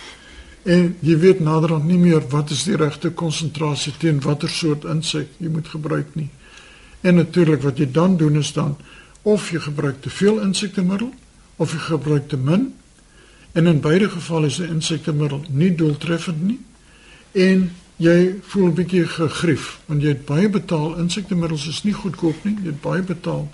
En 0.67 0.97
jy 0.99 1.15
weet 1.21 1.39
naderhand 1.39 1.87
nie 1.87 1.99
meer 1.99 2.25
wat 2.31 2.51
is 2.51 2.65
die 2.67 2.75
regte 2.75 3.13
konsentrasie 3.15 3.93
teen 4.01 4.19
watter 4.25 4.51
soort 4.51 4.83
insek 4.83 5.29
jy 5.39 5.51
moet 5.53 5.69
gebruik 5.71 6.09
nie. 6.19 6.27
En 7.07 7.15
natuurlik 7.15 7.63
wat 7.63 7.79
jy 7.79 7.87
dan 7.91 8.17
doen 8.19 8.35
is 8.41 8.51
dan 8.53 8.75
of 9.23 9.47
jy 9.51 9.61
gebruik 9.63 10.01
te 10.03 10.11
veel 10.11 10.41
insektemiddel 10.43 11.13
of 11.55 11.71
jy 11.71 11.79
gebruik 11.85 12.27
te 12.27 12.37
min. 12.37 12.73
En 13.55 13.67
in 13.71 13.79
beide 13.79 14.09
gevalle 14.09 14.51
is 14.51 14.59
'n 14.59 14.75
insektemiddel 14.75 15.45
nie 15.49 15.75
doeltreffend 15.75 16.43
nie. 16.43 16.59
En 17.31 17.71
jy 17.95 18.35
voel 18.41 18.67
'n 18.67 18.73
bietjie 18.73 19.07
gegrief 19.07 19.79
want 19.85 20.01
jy 20.01 20.07
het 20.07 20.25
baie 20.25 20.49
betaal. 20.49 20.97
Insektemiddels 20.97 21.67
is 21.67 21.83
nie 21.83 21.93
goedkoop 21.93 22.43
nie. 22.43 22.57
Jy 22.61 22.75
het 22.75 22.81
baie 22.81 23.01
betaal. 23.01 23.51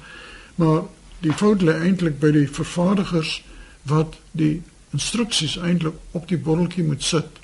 Maar 0.55 0.81
die 1.19 1.33
fout 1.33 1.61
lê 1.61 1.73
eintlik 1.79 2.19
by 2.19 2.31
die 2.31 2.47
vervaardigers 2.49 3.43
wat 3.83 4.15
die 4.31 4.61
instruksies 4.93 5.57
eintlik 5.57 5.95
op 6.11 6.27
die 6.27 6.37
botteltjie 6.37 6.83
moet 6.83 7.03
sit. 7.03 7.39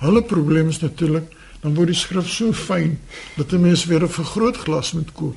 Hulle 0.00 0.22
probleem 0.22 0.68
is 0.68 0.80
natuurlik 0.80 1.32
dan 1.62 1.74
word 1.74 1.90
die 1.92 1.98
skrif 1.98 2.28
so 2.30 2.52
fyn 2.52 2.98
dat 3.36 3.52
'n 3.52 3.60
mens 3.60 3.84
weer 3.84 4.02
'n 4.02 4.08
vergrootglas 4.08 4.92
moet 4.92 5.12
koop. 5.12 5.36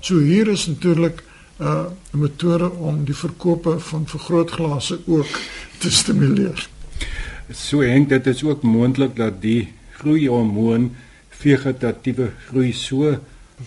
So 0.00 0.18
hier 0.18 0.48
is 0.48 0.66
natuurlik 0.66 1.22
uh, 1.60 1.84
'n 2.12 2.18
metode 2.18 2.70
om 2.70 3.04
die 3.04 3.14
verkope 3.16 3.78
van 3.80 4.06
vergrootglase 4.06 4.98
ook 5.06 5.40
te 5.78 5.90
stimuleer. 5.90 6.68
So 7.52 7.80
henk 7.80 8.08
dit 8.08 8.26
is 8.26 8.44
ook 8.44 8.62
moontlik 8.62 9.16
dat 9.16 9.40
die 9.42 9.72
groeihormoon 9.98 10.96
vegetatiewe 11.28 12.30
groei 12.48 12.72
so 12.72 13.18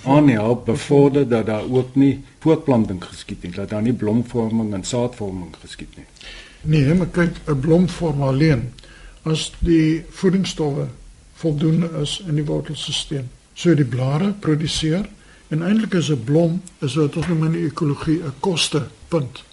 aanhelp 0.03 0.65
bevorder 0.65 1.27
dat 1.27 1.45
daar 1.45 1.63
ook 1.69 1.95
nie 1.95 2.23
voortplanting 2.39 3.03
geskied 3.03 3.43
nie, 3.43 3.51
dat 3.51 3.69
daar 3.69 3.81
nie 3.81 3.93
blomvorming 3.93 4.73
en 4.73 4.83
saadvorming 4.83 5.55
geskied 5.61 5.97
nie. 5.97 6.05
Nee, 6.61 6.93
maar 6.93 7.07
kyk, 7.07 7.35
'n 7.47 7.59
blom 7.59 7.89
vorm 7.89 8.21
alleen 8.21 8.73
as 9.23 9.51
die 9.59 10.03
voedingsstowwe 10.09 10.87
voldoende 11.33 11.89
is 12.01 12.21
in 12.27 12.35
die 12.35 12.45
wortelstelsel. 12.45 13.25
So 13.53 13.75
die 13.75 13.85
blare 13.85 14.33
produseer 14.39 15.09
en 15.49 15.61
eintlik 15.61 15.93
is 15.93 16.09
'n 16.09 16.23
blom 16.23 16.61
is 16.79 16.95
wat 16.95 17.15
ons 17.15 17.27
noem 17.27 17.45
in 17.45 17.51
die 17.51 17.65
ekologie 17.65 18.21
'n 18.23 18.33
kostepunt. 18.39 19.43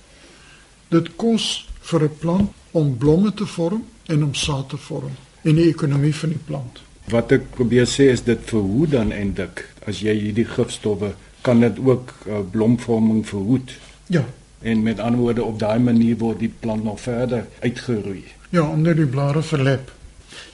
Dit 0.88 1.16
kos 1.16 1.68
vir 1.80 2.02
'n 2.02 2.18
plant 2.18 2.50
om 2.70 2.96
blomme 2.96 3.34
te 3.34 3.46
vorm 3.46 3.84
en 4.06 4.24
om 4.24 4.34
saad 4.34 4.68
te 4.68 4.76
vorm 4.76 5.12
in 5.42 5.54
die 5.54 5.68
ekonomie 5.68 6.14
van 6.14 6.28
die 6.28 6.44
plant. 6.44 6.80
Wat 7.08 7.32
ek 7.32 7.50
probeer 7.50 7.86
sê 7.86 8.10
is 8.12 8.22
dit 8.22 8.40
verhoed 8.44 8.90
dan 8.90 9.12
eintlik 9.12 9.64
as 9.86 10.00
jy 10.00 10.14
hierdie 10.14 10.44
gifstowwe 10.44 11.14
kan 11.40 11.60
dit 11.60 11.78
ook 11.78 12.12
uh, 12.26 12.40
blomvorming 12.50 13.26
verhoed. 13.26 13.72
Ja, 14.06 14.24
en 14.60 14.82
met 14.82 14.98
ander 14.98 15.20
woorde 15.20 15.42
op 15.42 15.58
daai 15.58 15.78
manier 15.78 16.16
word 16.16 16.38
die 16.38 16.52
plant 16.60 16.84
nog 16.84 17.00
verder 17.00 17.46
uitgeroei. 17.60 18.24
Ja, 18.50 18.68
omdat 18.68 18.96
die 18.96 19.06
blare 19.06 19.42
verlep. 19.42 19.92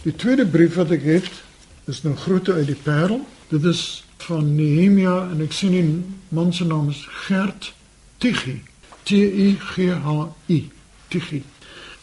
Die 0.02 0.14
tweede 0.16 0.46
brief 0.46 0.74
wat 0.74 0.90
ek 0.90 1.02
het 1.02 1.30
is 1.84 2.02
nou 2.02 2.16
groete 2.16 2.52
uit 2.52 2.66
die 2.66 2.80
Parel. 2.82 3.20
Dit 3.48 3.64
is 3.64 4.04
van 4.16 4.54
Nehemia 4.54 5.28
en 5.30 5.42
ek 5.44 5.52
sien 5.52 5.74
die 5.76 5.88
man 6.28 6.52
se 6.52 6.64
naam 6.66 6.88
is 6.88 7.04
Gert 7.26 7.74
Tiggy. 8.18 8.60
T 9.04 9.10
I 9.20 9.56
G 9.60 9.90
H 9.92 10.28
I. 10.48 10.70
Tiggy. 11.08 11.42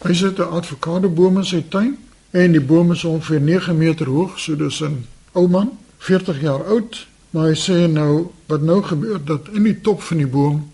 Hy 0.02 0.14
sit 0.14 0.40
'n 0.40 0.50
avokadobome 0.58 1.40
in 1.40 1.46
sy 1.46 1.64
tuin 1.70 1.98
en 2.32 2.52
die 2.52 2.62
boom 2.62 2.92
is 2.92 3.04
ongeveer 3.04 3.42
9 3.42 3.78
meter 3.78 4.08
hoog, 4.08 4.40
so 4.40 4.56
dis 4.56 4.82
'n 4.82 5.06
ou 5.34 5.48
man, 5.48 5.78
40 5.98 6.42
jaar 6.42 6.64
oud, 6.64 7.08
maar 7.30 7.48
hy 7.48 7.56
sê 7.56 7.88
nou 7.88 8.32
wat 8.46 8.62
nou 8.62 8.82
gebeur 8.84 9.20
dat 9.26 9.48
in 9.54 9.64
die 9.64 9.82
top 9.82 10.02
van 10.02 10.18
die 10.18 10.28
boom 10.28 10.71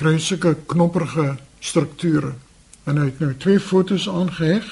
kry 0.00 0.16
sulke 0.18 0.54
knopperige 0.66 1.34
strukture. 1.60 2.32
En 2.88 2.96
hy 2.96 3.10
het 3.10 3.18
nou 3.20 3.34
twee 3.36 3.60
fotos 3.60 4.06
aangeheg 4.08 4.64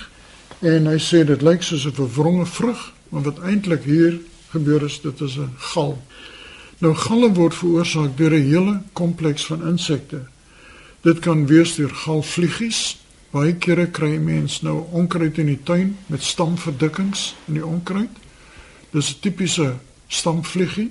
en 0.64 0.88
hy 0.88 0.96
sê 1.02 1.20
dit 1.28 1.42
lyk 1.44 1.62
soos 1.62 1.84
'n 1.84 1.92
verwronge 1.92 2.46
vrug, 2.46 2.92
maar 3.12 3.22
wat 3.22 3.42
eintlik 3.44 3.84
hier 3.84 4.20
gebeur 4.50 4.82
is, 4.84 5.00
dit 5.00 5.20
is 5.20 5.36
'n 5.36 5.52
gal. 5.58 5.98
Nou 6.78 6.94
galle 6.94 7.28
word 7.34 7.54
veroorsaak 7.54 8.16
deur 8.16 8.32
'n 8.32 8.48
hele 8.48 8.80
kompleks 8.92 9.44
van 9.46 9.66
insekte. 9.66 10.22
Dit 11.02 11.18
kan 11.18 11.46
wees 11.46 11.74
deur 11.74 11.90
galvliegies. 11.90 12.96
Baie 13.30 13.54
kere 13.54 13.86
kry 13.86 14.16
mense 14.16 14.64
nou 14.64 14.86
onkruid 14.90 15.38
in 15.38 15.46
die 15.46 15.62
tuin 15.62 15.96
met 16.06 16.22
stamverdikkings 16.22 17.34
in 17.46 17.54
die 17.54 17.66
onkruid. 17.66 18.16
Dis 18.90 19.10
'n 19.10 19.20
tipiese 19.20 19.74
stamvliegie. 20.08 20.90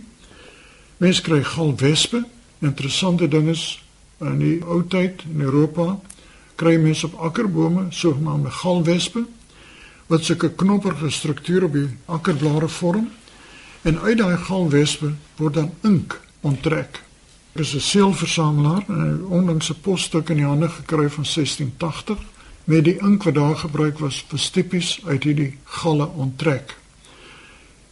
Mense 0.97 1.21
kry 1.21 1.43
galwespe. 1.43 2.25
Interessante 2.59 3.27
ding 3.27 3.49
is 3.49 3.86
In 4.17 4.39
die 4.41 4.65
ou 4.65 4.81
tyd 4.81 5.21
in 5.29 5.41
Europa 5.45 5.99
kry 6.57 6.77
mense 6.81 7.05
op 7.05 7.19
akkerbome 7.21 7.85
sogenaamde 7.93 8.49
galwespe 8.49 9.25
wat 10.09 10.23
sulke 10.23 10.49
knopperige 10.57 11.11
strukture 11.13 11.65
op 11.65 11.75
die 11.77 11.89
akkerblare 12.05 12.67
vorm 12.67 13.11
en 13.85 13.99
uit 13.99 14.17
daai 14.17 14.37
galwespe 14.37 15.11
word 15.37 15.53
dan 15.59 15.69
ink 15.85 16.17
onttrek. 16.41 17.03
Ek 17.53 17.61
is 17.61 17.75
'n 17.75 17.79
seelversamelaar 17.79 18.83
en 18.87 18.97
'n 19.05 19.25
onlangse 19.29 19.73
posstuk 19.73 20.29
in 20.29 20.41
die 20.41 20.45
hande 20.45 20.69
gekry 20.69 21.09
van 21.09 21.25
1680 21.25 22.17
met 22.63 22.83
die 22.83 22.97
ink 22.97 23.23
wat 23.23 23.35
daar 23.35 23.55
gebruik 23.55 23.99
was 23.99 24.25
vir 24.29 24.39
stipies 24.39 24.99
uit 25.05 25.23
hierdie 25.23 25.57
galle 25.63 26.07
onttrek. 26.07 26.77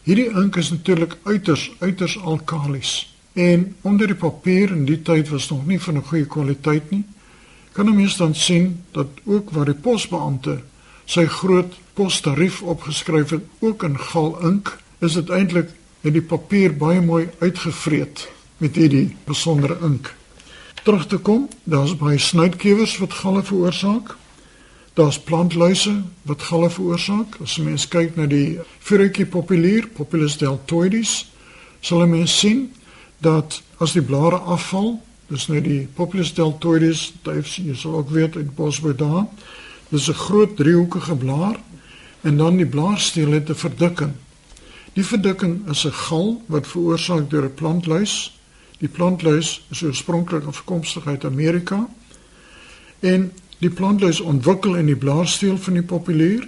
Hierdie 0.04 0.30
ink 0.30 0.56
is 0.56 0.70
natuurlik 0.70 1.18
uiters 1.24 1.72
uiters 1.80 2.20
alkalis 2.20 3.15
En 3.36 3.76
onder 3.82 4.08
die 4.08 4.16
papier 4.16 4.72
in 4.72 4.86
die 4.88 5.02
tyd 5.04 5.30
was 5.30 5.50
nog 5.50 5.66
nie 5.68 5.80
van 5.80 5.98
'n 5.98 6.08
goeie 6.08 6.26
kwaliteit 6.26 6.90
nie. 6.92 7.04
Kan 7.72 7.96
mens 7.96 8.18
dan 8.18 8.36
sien 8.36 8.84
dat 8.92 9.08
ook 9.24 9.50
waar 9.52 9.66
die 9.66 9.82
posbeampte 9.82 10.62
sy 11.06 11.26
groot 11.26 11.74
postarief 11.94 12.62
opgeskryf 12.62 13.30
het 13.30 13.44
ook 13.60 13.84
in 13.84 14.00
gal 14.00 14.40
ink, 14.42 14.78
is 15.00 15.14
dit 15.14 15.30
eintlik 15.30 15.70
net 16.02 16.14
die 16.14 16.22
papier 16.22 16.78
baie 16.78 17.02
mooi 17.02 17.30
uitgevreet 17.40 18.30
met 18.58 18.76
hierdie 18.76 19.16
besondere 19.26 19.78
ink. 19.82 20.16
Terug 20.84 21.08
te 21.08 21.18
kom, 21.18 21.50
daar's 21.64 21.98
baie 21.98 22.18
snuitkewers 22.18 22.98
wat 22.98 23.14
galle 23.14 23.44
veroorsaak. 23.44 24.16
Daar's 24.94 25.20
plantluise 25.20 26.04
wat 26.22 26.42
galle 26.42 26.70
veroorsaak. 26.70 27.36
As 27.44 27.58
'n 27.58 27.64
mens 27.64 27.88
kyk 27.88 28.16
na 28.16 28.26
die 28.26 28.60
Furuki 28.80 29.26
populier, 29.26 29.88
Populus 29.88 30.38
deltoides, 30.38 31.32
sal 31.82 32.02
'n 32.04 32.10
mens 32.10 32.40
sien 32.40 32.72
dat 33.26 33.62
as 33.82 33.96
die 33.98 34.06
blare 34.06 34.38
afval, 34.38 35.00
dis 35.28 35.48
nou 35.50 35.62
die 35.62 35.88
Populus 35.98 36.34
deltoides, 36.38 37.08
jy 37.26 37.74
sal 37.78 37.98
ook 38.02 38.14
weet 38.14 38.38
uit 38.38 38.54
Bosbeda, 38.56 39.26
dis 39.90 40.10
'n 40.10 40.14
groot 40.14 40.56
driehoekige 40.56 41.16
blaar 41.16 41.58
en 42.22 42.38
dan 42.38 42.58
die 42.58 42.70
blaarsteel 42.70 43.32
het 43.32 43.50
'n 43.50 43.56
verdikking. 43.56 44.14
Die 44.94 45.06
verdikking 45.06 45.68
is 45.70 45.86
'n 45.86 45.92
gal 45.92 46.42
wat 46.48 46.68
veroorsaak 46.68 47.30
deur 47.30 47.46
'n 47.46 47.54
plantluis. 47.54 48.38
Die 48.80 48.90
plantluis 48.90 49.66
is 49.72 49.84
oorspronklik 49.84 50.46
afkomstig 50.46 51.08
uit 51.08 51.26
Amerika. 51.26 51.88
En 53.00 53.32
die 53.58 53.70
plantluis 53.70 54.20
ontwikkel 54.20 54.76
in 54.76 54.86
die 54.86 54.96
blaarsteel 54.96 55.58
van 55.58 55.74
die 55.74 55.84
populier. 55.84 56.48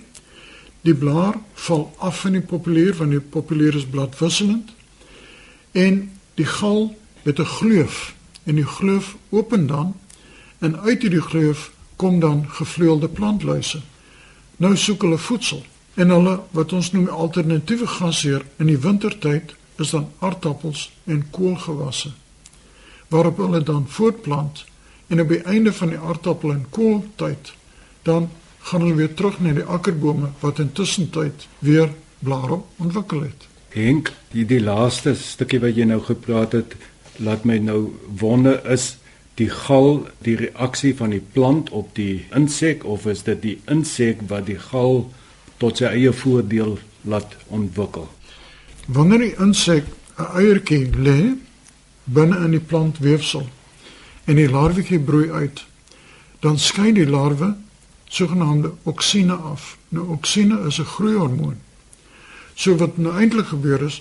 Die 0.82 0.96
blaar 0.96 1.36
val 1.54 1.94
af 1.98 2.20
van 2.20 2.32
die 2.32 2.42
populier 2.42 2.96
want 2.96 3.12
die 3.12 3.20
populier 3.20 3.76
is 3.76 3.86
bladvisselend. 3.86 4.72
En 5.72 6.17
die 6.38 6.46
gal 6.46 6.96
het 7.24 7.40
'n 7.40 7.52
gleuf 7.60 8.16
en 8.44 8.56
die 8.56 8.66
gleuf 8.66 9.16
open 9.30 9.68
dan 9.68 9.96
en 10.58 10.80
uit 10.80 11.02
hierdie 11.02 11.22
gleuf 11.22 11.72
kom 11.96 12.20
dan 12.20 12.46
gevleuelde 12.50 13.08
plantluise. 13.08 13.82
Nou 14.58 14.78
soek 14.78 15.02
hulle 15.02 15.18
voedsel 15.18 15.66
en 15.94 16.10
hulle 16.10 16.40
wat 16.52 16.74
ons 16.74 16.92
noem 16.92 17.08
alternatiewe 17.08 17.88
gasheer 17.88 18.46
in 18.58 18.66
die 18.66 18.78
wintertyd 18.78 19.56
is 19.78 19.90
dan 19.90 20.10
aardappels 20.20 20.92
en 21.04 21.30
koolgewasse. 21.30 22.12
Waarop 23.08 23.38
hulle 23.38 23.64
dan 23.64 23.86
voortplant 23.88 24.66
en 25.08 25.22
op 25.22 25.30
die 25.30 25.42
einde 25.42 25.74
van 25.74 25.90
die 25.90 26.00
aardappel 26.00 26.52
en 26.52 26.66
kooltyd 26.70 27.54
dan 28.02 28.30
gaan 28.60 28.82
hulle 28.82 28.94
weer 28.94 29.14
terug 29.14 29.40
na 29.40 29.54
die 29.54 29.64
akkerbome 29.64 30.32
wat 30.40 30.60
intussen 30.60 31.10
tyd 31.10 31.48
weer 31.60 31.94
blare 32.20 32.62
ontwikkel 32.78 33.22
het. 33.22 33.48
Henk, 33.74 34.12
die 34.32 34.60
laaste 34.62 35.16
stukkie 35.16 35.60
wat 35.60 35.76
jy 35.76 35.86
nou 35.86 36.00
gepraat 36.02 36.54
het, 36.54 36.76
laat 37.18 37.46
my 37.46 37.58
nou 37.58 37.94
wonder 38.20 38.62
is 38.70 38.98
die 39.38 39.50
gal 39.54 40.08
die 40.26 40.36
reaksie 40.40 40.94
van 40.98 41.14
die 41.14 41.22
plant 41.22 41.70
op 41.70 41.94
die 41.98 42.26
insek 42.36 42.86
of 42.86 43.06
is 43.06 43.24
dit 43.28 43.42
die 43.42 43.58
insek 43.70 44.24
wat 44.32 44.48
die 44.50 44.58
gal 44.70 45.06
tot 45.62 45.82
sy 45.82 45.92
eie 45.92 46.14
voordeel 46.14 46.78
laat 47.06 47.36
ontwikkel? 47.54 48.08
Wanneer 48.88 49.20
die 49.20 49.36
insek 49.44 49.86
'n 50.18 50.32
eiertjie 50.42 50.90
lê 50.96 51.38
binne 52.04 52.38
in 52.46 52.52
die 52.52 52.66
plantweefsel 52.72 53.46
en 54.26 54.36
die 54.36 54.50
larwetjie 54.50 55.00
broei 55.00 55.30
uit, 55.32 55.66
dan 56.40 56.58
skei 56.58 56.92
die 56.94 57.08
larwe 57.08 57.56
sogenaamde 58.10 58.72
oksine 58.84 59.34
af. 59.34 59.78
Nou 59.90 60.08
oksine 60.16 60.60
is 60.68 60.80
'n 60.80 60.86
groeihormoon. 60.86 61.58
So 62.58 62.74
wat 62.82 62.98
nou 62.98 63.14
eintlik 63.14 63.52
gebeur 63.54 63.84
is, 63.86 64.00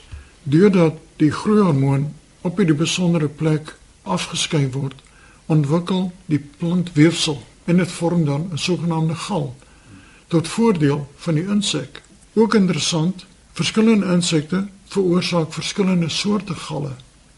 deurdat 0.48 0.96
die 1.20 1.30
groeihormoon 1.30 2.08
op 2.40 2.56
hierdie 2.56 2.78
besondere 2.78 3.28
plek 3.28 3.74
afgeskei 4.02 4.64
word, 4.72 4.96
ontwikkel 5.52 6.08
die 6.30 6.40
plantweefsel 6.40 7.36
en 7.68 7.82
dit 7.82 7.92
vorm 7.98 8.24
dan 8.24 8.48
'n 8.52 8.58
sogenaamde 8.58 9.14
gal 9.28 9.54
tot 10.32 10.48
voordeel 10.48 11.08
van 11.16 11.34
die 11.34 11.46
insek. 11.46 12.02
Ook 12.34 12.54
interessant, 12.54 13.26
verskillende 13.52 14.06
insekte 14.12 14.66
veroorsaak 14.88 15.52
verskillende 15.52 16.08
soorte 16.08 16.54
galle. 16.54 16.92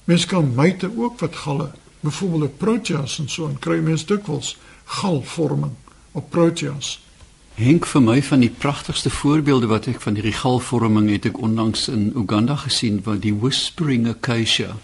Mens 0.05 0.27
kan 0.27 0.55
myte 0.55 0.91
ook 0.97 1.21
wat 1.21 1.37
galle, 1.37 1.71
byvoorbeeld 2.01 2.59
proteas 2.59 3.19
en 3.19 3.29
so, 3.29 3.49
en 3.49 3.59
kry 3.59 3.81
mens 3.81 4.07
dikwels 4.07 4.57
galvorming 4.85 5.73
op 6.13 6.31
proteas. 6.31 7.08
Henk 7.59 7.89
vir 7.91 8.03
my 8.07 8.21
van 8.23 8.45
die 8.45 8.53
pragtigste 8.55 9.11
voorbeelde 9.11 9.67
wat 9.67 9.89
ek 9.91 9.97
van 10.05 10.15
hierdie 10.15 10.37
galvorming 10.39 11.09
het 11.11 11.25
ek 11.27 11.41
onlangs 11.43 11.89
in 11.91 12.13
Uganda 12.15 12.55
gesien 12.55 13.01
waar 13.03 13.17
die 13.19 13.33
whispering 13.35 14.05
acacia 14.07 14.77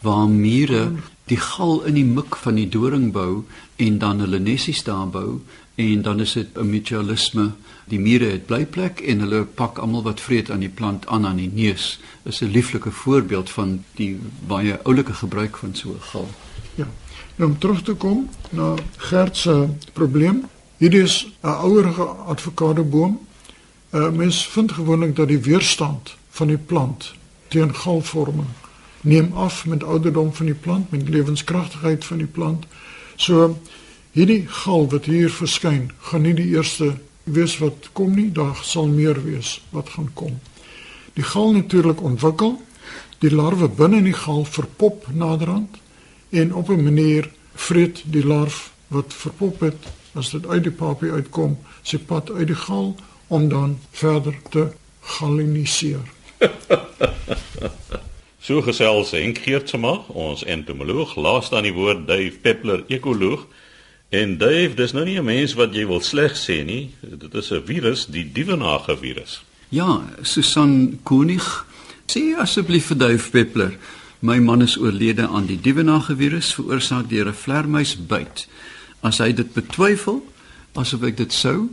waar 0.00 0.30
mure 0.32 0.94
die 1.28 1.36
gal 1.36 1.82
in 1.90 1.98
die 1.98 2.06
mik 2.08 2.38
van 2.40 2.56
die 2.56 2.70
doring 2.72 3.10
bou 3.12 3.42
en 3.76 3.98
dan 4.00 4.24
hulle 4.24 4.40
nesies 4.40 4.80
daar 4.86 5.10
bou 5.12 5.42
en 5.76 6.06
dan 6.06 6.24
is 6.24 6.32
dit 6.32 6.56
'n 6.56 6.70
mutualisme. 6.70 7.52
Die 7.92 8.00
mure 8.00 8.32
het 8.32 8.46
blyplek 8.46 9.00
en 9.00 9.20
hulle 9.20 9.44
pak 9.44 9.78
almal 9.78 10.02
wat 10.02 10.20
vreet 10.20 10.50
aan 10.50 10.64
die 10.64 10.72
plant 10.72 11.06
aan 11.06 11.26
aan 11.26 11.36
die 11.36 11.52
neus 11.52 12.00
is 12.24 12.40
'n 12.40 12.50
lieflike 12.50 12.90
voorbeeld 12.90 13.50
van 13.50 13.84
die 14.00 14.16
baie 14.46 14.80
oulike 14.82 15.12
gebruik 15.12 15.56
van 15.56 15.74
so 15.74 15.88
'n 15.88 16.00
gal. 16.00 16.28
Ja. 16.74 16.88
Nou 17.36 17.50
om 17.50 17.58
terug 17.58 17.82
te 17.82 17.92
kom 17.92 18.28
na 18.50 18.74
Gert 18.96 19.36
se 19.36 19.68
probleem 19.92 20.44
hierdie 20.82 21.02
is 21.02 21.26
'n 21.42 21.48
ouerige 21.62 22.02
advokadoboom 22.34 23.20
uh, 23.90 24.10
mens 24.10 24.46
vind 24.48 24.72
gewoonlik 24.72 25.16
dat 25.16 25.28
die 25.28 25.38
weerstand 25.38 26.16
van 26.30 26.46
die 26.46 26.58
plant 26.58 27.14
teen 27.48 27.74
galvorming 27.74 28.48
neem 29.02 29.32
af 29.32 29.66
met 29.66 29.84
ouderdom 29.84 30.34
van 30.34 30.46
die 30.46 30.54
plant, 30.54 30.90
met 30.90 31.08
lewenskragtigheid 31.08 32.04
van 32.04 32.16
die 32.16 32.26
plant. 32.26 32.66
So 33.16 33.58
hierdie 34.12 34.46
gal 34.46 34.88
wat 34.88 35.04
hier 35.04 35.30
verskyn, 35.30 35.90
gaan 35.98 36.22
nie 36.22 36.34
die 36.34 36.50
eerste 36.54 36.94
wees 37.24 37.58
wat 37.58 37.88
kom 37.92 38.14
nie, 38.14 38.30
daar 38.32 38.58
sal 38.62 38.86
meer 38.86 39.22
wees 39.24 39.60
wat 39.70 39.88
gaan 39.88 40.10
kom. 40.14 40.38
Die 41.14 41.24
gal 41.24 41.52
natuurlik 41.52 42.02
ontwikkel, 42.02 42.62
die 43.18 43.30
larwe 43.30 43.68
binne 43.68 44.02
in 44.02 44.10
die 44.10 44.18
gal 44.18 44.44
verpop 44.44 45.06
naderhand 45.14 45.78
en 46.30 46.54
op 46.54 46.70
'n 46.70 46.82
manier 46.82 47.30
vreet 47.54 48.02
die 48.04 48.26
larf 48.26 48.72
wat 48.88 49.14
verpop 49.14 49.60
het 49.60 49.90
as 50.14 50.30
dit 50.30 50.46
uit 50.46 50.62
die 50.62 50.70
papie 50.70 51.10
uitkom, 51.10 51.58
sy 51.82 51.98
pad 51.98 52.30
uit 52.30 52.46
die 52.46 52.58
gal 52.66 52.96
om 53.28 53.48
dan 53.48 53.78
verder 53.90 54.34
te 54.50 54.68
galiniseer. 55.00 56.06
So 58.42 58.58
gesels 58.58 59.12
Henk 59.14 59.38
Geertsma, 59.44 59.92
ons 60.18 60.40
entomoloog, 60.50 61.12
laaste 61.14 61.54
aan 61.54 61.68
die 61.68 61.76
woord 61.76 62.08
Dave 62.08 62.40
Peppler, 62.42 62.80
ekoloog. 62.90 63.44
En 64.10 64.32
Dave, 64.40 64.74
dis 64.74 64.92
nou 64.92 65.04
nie 65.06 65.14
'n 65.20 65.24
mens 65.24 65.54
wat 65.54 65.74
jy 65.74 65.86
wil 65.86 66.00
sleg 66.00 66.34
sê 66.34 66.64
nie. 66.64 66.90
Dit 67.00 67.34
is 67.34 67.52
'n 67.52 67.62
virus, 67.64 68.06
die 68.06 68.32
dievenage 68.32 68.96
virus. 68.96 69.44
Ja, 69.68 70.02
Susan 70.22 70.98
Koenig, 71.02 71.66
sê 72.06 72.34
asseblief 72.36 72.86
vir 72.86 72.96
Dave 72.96 73.30
Peppler, 73.30 73.78
my 74.18 74.38
man 74.38 74.62
is 74.62 74.76
oorlede 74.76 75.28
aan 75.28 75.46
die 75.46 75.60
dievenage 75.60 76.16
virus 76.16 76.54
veroorsaak 76.54 77.08
deur 77.08 77.26
'n 77.26 77.34
vlermuisbyt. 77.34 78.48
As 79.02 79.18
hy 79.18 79.32
dit 79.34 79.52
betwyfel, 79.54 80.22
asof 80.78 81.02
ek 81.02 81.16
dit 81.16 81.32
sou, 81.32 81.68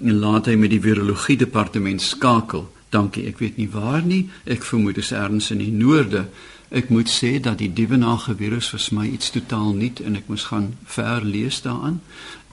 laat 0.00 0.46
hy 0.46 0.54
met 0.60 0.70
die 0.70 0.82
virologie 0.82 1.36
departement 1.40 2.02
skakel. 2.02 2.68
Dankie, 2.94 3.26
ek 3.26 3.40
weet 3.42 3.56
nie 3.58 3.70
waar 3.72 4.04
nie. 4.04 4.28
Ek 4.46 4.62
vermoed 4.62 4.94
dit 4.94 5.04
is 5.04 5.14
ergens 5.16 5.50
in 5.50 5.58
die 5.64 5.72
noorde. 5.74 6.28
Ek 6.74 6.90
moet 6.90 7.10
sê 7.10 7.40
dat 7.42 7.58
die 7.58 7.72
dievenage 7.72 8.36
virus 8.38 8.70
vir 8.74 8.84
my 8.98 9.06
iets 9.08 9.32
totaal 9.34 9.74
nuut 9.74 10.00
en 10.04 10.18
ek 10.18 10.28
moes 10.30 10.46
gaan 10.50 10.74
ver 10.90 11.24
lees 11.24 11.60
daaraan 11.62 12.00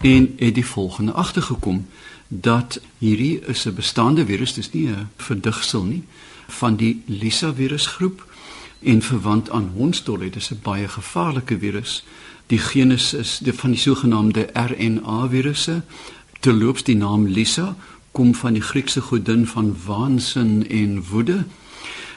en 0.01 0.27
het 0.37 0.55
die 0.57 0.65
volgende 0.65 1.13
agtergekom 1.13 1.85
dat 2.27 2.79
hierdie 2.99 3.41
is 3.45 3.65
'n 3.65 3.75
bestaande 3.75 4.25
virus, 4.25 4.53
dis 4.53 4.71
nie 4.73 4.87
'n 4.87 5.09
verdigsel 5.17 5.83
nie 5.83 6.03
van 6.47 6.75
die 6.75 7.01
Lissa 7.05 7.53
virusgroep 7.53 8.25
en 8.79 9.01
verwant 9.01 9.49
aan 9.49 9.71
hondsdol. 9.75 10.17
Dit 10.17 10.35
is 10.35 10.51
'n 10.51 10.59
baie 10.63 10.87
gevaarlike 10.87 11.57
virus. 11.57 12.03
Die 12.51 12.59
genus 12.59 13.13
is 13.13 13.37
die 13.39 13.53
van 13.55 13.71
die 13.71 13.79
sogenaamde 13.79 14.49
RNA 14.53 15.27
virusse. 15.31 15.81
Terloops 16.43 16.83
die 16.83 16.97
naam 16.99 17.23
Lissa 17.27 17.75
kom 18.11 18.33
van 18.35 18.57
die 18.57 18.61
Griekse 18.61 19.01
godin 19.01 19.45
van 19.47 19.69
waansin 19.85 20.65
en 20.67 20.97
woede. 21.11 21.45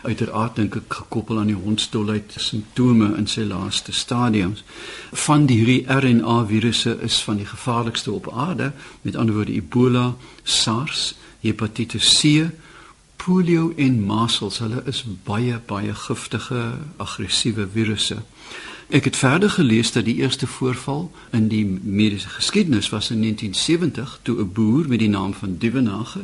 Uiteraard 0.03 0.57
dink 0.59 0.75
ek 0.81 0.97
gekoppel 0.99 1.39
aan 1.39 1.53
die 1.53 1.61
hondsdolheid 1.61 2.35
simptome 2.37 3.13
in 3.15 3.31
sy 3.31 3.47
laaste 3.47 3.95
stadiums. 3.95 4.65
Van 5.13 5.47
die 5.47 5.61
hierdie 5.63 5.87
RNA 5.87 6.41
virusse 6.51 6.97
is 7.07 7.21
van 7.23 7.39
die 7.39 7.49
gevaarlikste 7.49 8.11
op 8.13 8.27
aarde, 8.35 8.73
met 9.07 9.15
ander 9.17 9.39
woorde 9.39 9.55
Ebola, 9.55 10.09
SARS, 10.43 11.13
hepatitis 11.47 12.11
C, 12.19 12.51
polio 13.23 13.71
en 13.79 14.03
measles. 14.03 14.59
Hulle 14.59 14.83
is 14.91 15.05
baie 15.25 15.63
baie 15.71 15.95
giftige, 15.95 16.73
aggressiewe 16.99 17.71
virusse. 17.71 18.25
Ek 18.89 19.05
het 19.05 19.17
verder 19.17 19.51
gelees 19.51 19.93
dat 19.93 20.05
die 20.05 20.17
eerste 20.17 20.47
voorval 20.47 21.13
in 21.31 21.49
die 21.49 21.65
mediese 21.83 22.29
geskiedenis 22.29 22.89
was 22.89 23.11
in 23.11 23.21
1970 23.21 24.19
toe 24.23 24.41
'n 24.41 24.53
boer 24.53 24.89
met 24.89 24.99
die 24.99 25.09
naam 25.09 25.35
van 25.35 25.57
Duvenage 25.59 26.21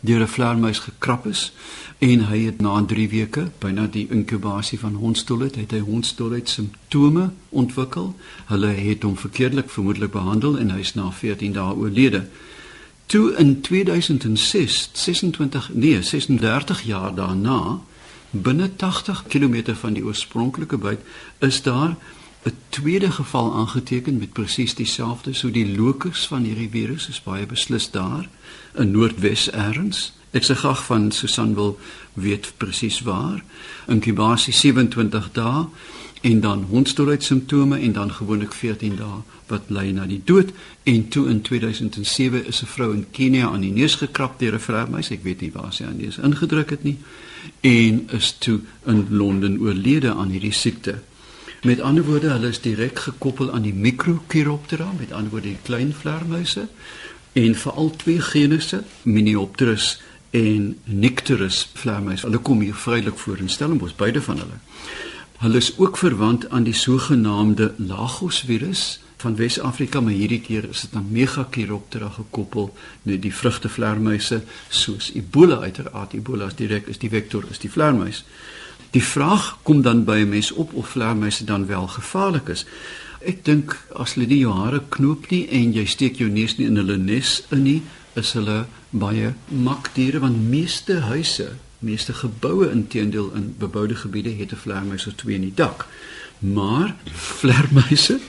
deur 0.00 0.20
'n 0.20 0.28
vleermuis 0.28 0.78
gekrap 0.78 1.26
is 1.26 1.52
en 1.98 2.26
hy 2.26 2.38
het 2.44 2.60
na 2.60 2.84
3 2.84 3.08
weke 3.08 3.50
byna 3.58 3.86
die 3.86 4.06
inkubasie 4.10 4.78
van 4.78 4.94
hondstolheid 4.94 5.54
het 5.54 5.70
hy 5.70 5.78
hondstolheid 5.78 6.48
simptome 6.48 7.30
ontwikkel. 7.48 8.14
Hulle 8.46 8.66
het 8.66 9.02
hom 9.02 9.16
verkeerdelik 9.16 9.70
vermoedelik 9.70 10.10
behandel 10.10 10.58
en 10.58 10.70
hy 10.70 10.78
is 10.78 10.94
na 10.94 11.10
14 11.10 11.52
dae 11.52 11.74
oorlede. 11.74 12.28
Toe 13.06 13.34
in 13.36 13.60
2006, 13.60 14.90
26 14.92 15.70
nee, 15.72 16.02
36 16.02 16.82
jaar 16.82 17.14
daarna 17.14 17.80
binne 18.30 18.70
80 18.76 19.24
km 19.28 19.74
van 19.74 19.92
die 19.92 20.04
oorspronklike 20.04 20.76
byt 20.76 21.00
is 21.38 21.62
daar 21.62 21.96
'n 22.44 22.56
tweede 22.68 23.10
geval 23.10 23.54
aangeteken 23.54 24.18
met 24.18 24.32
presies 24.32 24.74
dieselfde 24.74 25.32
so 25.32 25.50
die 25.50 25.76
locus 25.76 26.26
van 26.26 26.42
hierdie 26.42 26.70
virus 26.70 27.08
is 27.08 27.22
baie 27.22 27.46
beslis 27.46 27.90
daar 27.90 28.28
in 28.74 28.90
Noordwes 28.90 29.50
erns 29.50 30.12
ek 30.30 30.44
sê 30.44 30.54
graag 30.54 30.84
van 30.84 31.10
Susan 31.12 31.54
wil 31.54 31.78
weet 32.12 32.52
presies 32.56 33.00
waar. 33.00 33.42
Inkubasie 33.88 34.52
27 34.52 35.30
dae 35.32 35.66
en 36.20 36.40
dan 36.40 36.66
hondsdolheid 36.68 37.24
simptome 37.24 37.78
en 37.78 37.92
dan 37.92 38.12
gewoonlik 38.12 38.52
14 38.52 38.96
dae 38.96 39.22
wat 39.48 39.70
lei 39.72 39.92
na 39.92 40.04
die 40.06 40.20
dood. 40.24 40.50
En 40.82 41.08
toe 41.08 41.28
in 41.28 41.40
2007 41.42 42.46
is 42.46 42.62
'n 42.62 42.66
vrou 42.66 42.92
in 42.94 43.06
Kenia 43.10 43.48
aan 43.48 43.60
die 43.60 43.72
neus 43.72 43.94
gekrap 43.94 44.38
deur 44.38 44.54
'n 44.54 44.60
vleermuis 44.60 45.10
ek 45.10 45.22
weet 45.22 45.40
nie 45.40 45.52
waar 45.52 45.72
sy 45.72 45.84
aan 45.84 45.96
die 45.96 46.04
neus 46.04 46.18
ingedruk 46.18 46.70
het 46.70 46.84
nie 46.84 46.98
en 47.60 48.08
is 48.10 48.32
toe 48.38 48.60
in 48.84 49.06
Londen 49.10 49.60
oorlede 49.60 50.14
aan 50.14 50.30
hierdie 50.30 50.52
siekte. 50.52 50.98
Met 51.62 51.80
ander 51.80 52.04
woorde 52.04 52.30
hulle 52.30 52.48
is 52.48 52.60
direk 52.60 52.98
gekoppel 52.98 53.52
aan 53.52 53.62
die 53.62 53.74
Microchiroptera 53.74 54.92
met 54.98 55.12
ander 55.12 55.30
woorde 55.30 55.48
die 55.48 55.62
klein 55.62 55.92
vleermuise 55.94 56.68
en 57.32 57.54
veral 57.54 57.90
twee 57.96 58.20
genusse 58.20 58.82
Miniopterus 59.02 60.00
en 60.30 60.76
Nycteris 60.84 61.68
vleermuis 61.74 62.22
hulle 62.22 62.38
kom 62.38 62.60
hier 62.60 62.74
vrylik 62.74 63.18
voor 63.18 63.42
in 63.42 63.48
Stellenbosch 63.48 63.96
beide 63.96 64.22
van 64.22 64.38
hulle. 64.38 64.60
Hulle 65.38 65.56
is 65.56 65.72
ook 65.78 65.98
verwant 65.98 66.48
aan 66.50 66.62
die 66.62 66.74
sogenaamde 66.74 67.74
Lagos 67.76 68.40
virus 68.46 69.00
van 69.18 69.36
Wes-Afrika, 69.36 70.00
maar 70.00 70.14
hierdie 70.14 70.40
keer 70.40 70.68
is 70.70 70.84
dit 70.86 70.94
aan 70.94 71.08
Megachiroptera 71.10 72.08
gekoppel, 72.14 72.70
net 73.02 73.22
die 73.22 73.34
vrugtevleermuise 73.34 74.42
soos 74.68 75.10
Ebola 75.18 75.58
uiteraard. 75.64 76.14
Ebola 76.14 76.46
is 76.46 76.58
direk 76.58 76.86
is 76.86 77.00
die 77.02 77.10
vektor 77.10 77.44
is 77.50 77.58
die 77.58 77.70
vleermuis. 77.70 78.24
Die 78.94 79.02
vraag 79.02 79.58
kom 79.62 79.82
dan 79.82 80.04
by 80.04 80.18
'n 80.22 80.28
mens 80.28 80.52
op 80.52 80.72
of 80.72 80.88
vleermuise 80.94 81.44
dan 81.44 81.66
wel 81.66 81.86
gevaarlik 81.86 82.48
is. 82.48 82.64
Ek 83.20 83.44
dink 83.44 83.76
as 83.94 84.14
hulle 84.14 84.26
nie 84.26 84.38
jou 84.38 84.54
hare 84.54 84.82
knoop 84.88 85.30
nie 85.30 85.48
en 85.48 85.72
jy 85.72 85.84
steek 85.84 86.16
jou 86.16 86.30
neus 86.30 86.56
nie 86.56 86.66
in 86.66 86.76
hulle 86.76 86.96
nes 86.96 87.42
in 87.50 87.62
nie, 87.62 87.82
is 88.14 88.32
hulle 88.32 88.66
baie 88.90 89.34
makdiere 89.48 90.20
want 90.20 90.48
meeste 90.48 91.00
huise 91.00 91.50
meeste 91.78 92.12
geboue 92.12 92.70
intedeel 92.70 93.30
in 93.34 93.54
beboude 93.58 93.94
gebiede 93.94 94.30
het 94.30 94.52
'n 94.52 94.56
vleermuis 94.56 95.06
of 95.06 95.14
twee 95.14 95.34
in 95.34 95.40
die 95.40 95.54
dak. 95.54 95.86
Maar 96.38 96.96
vleermuise 97.40 98.20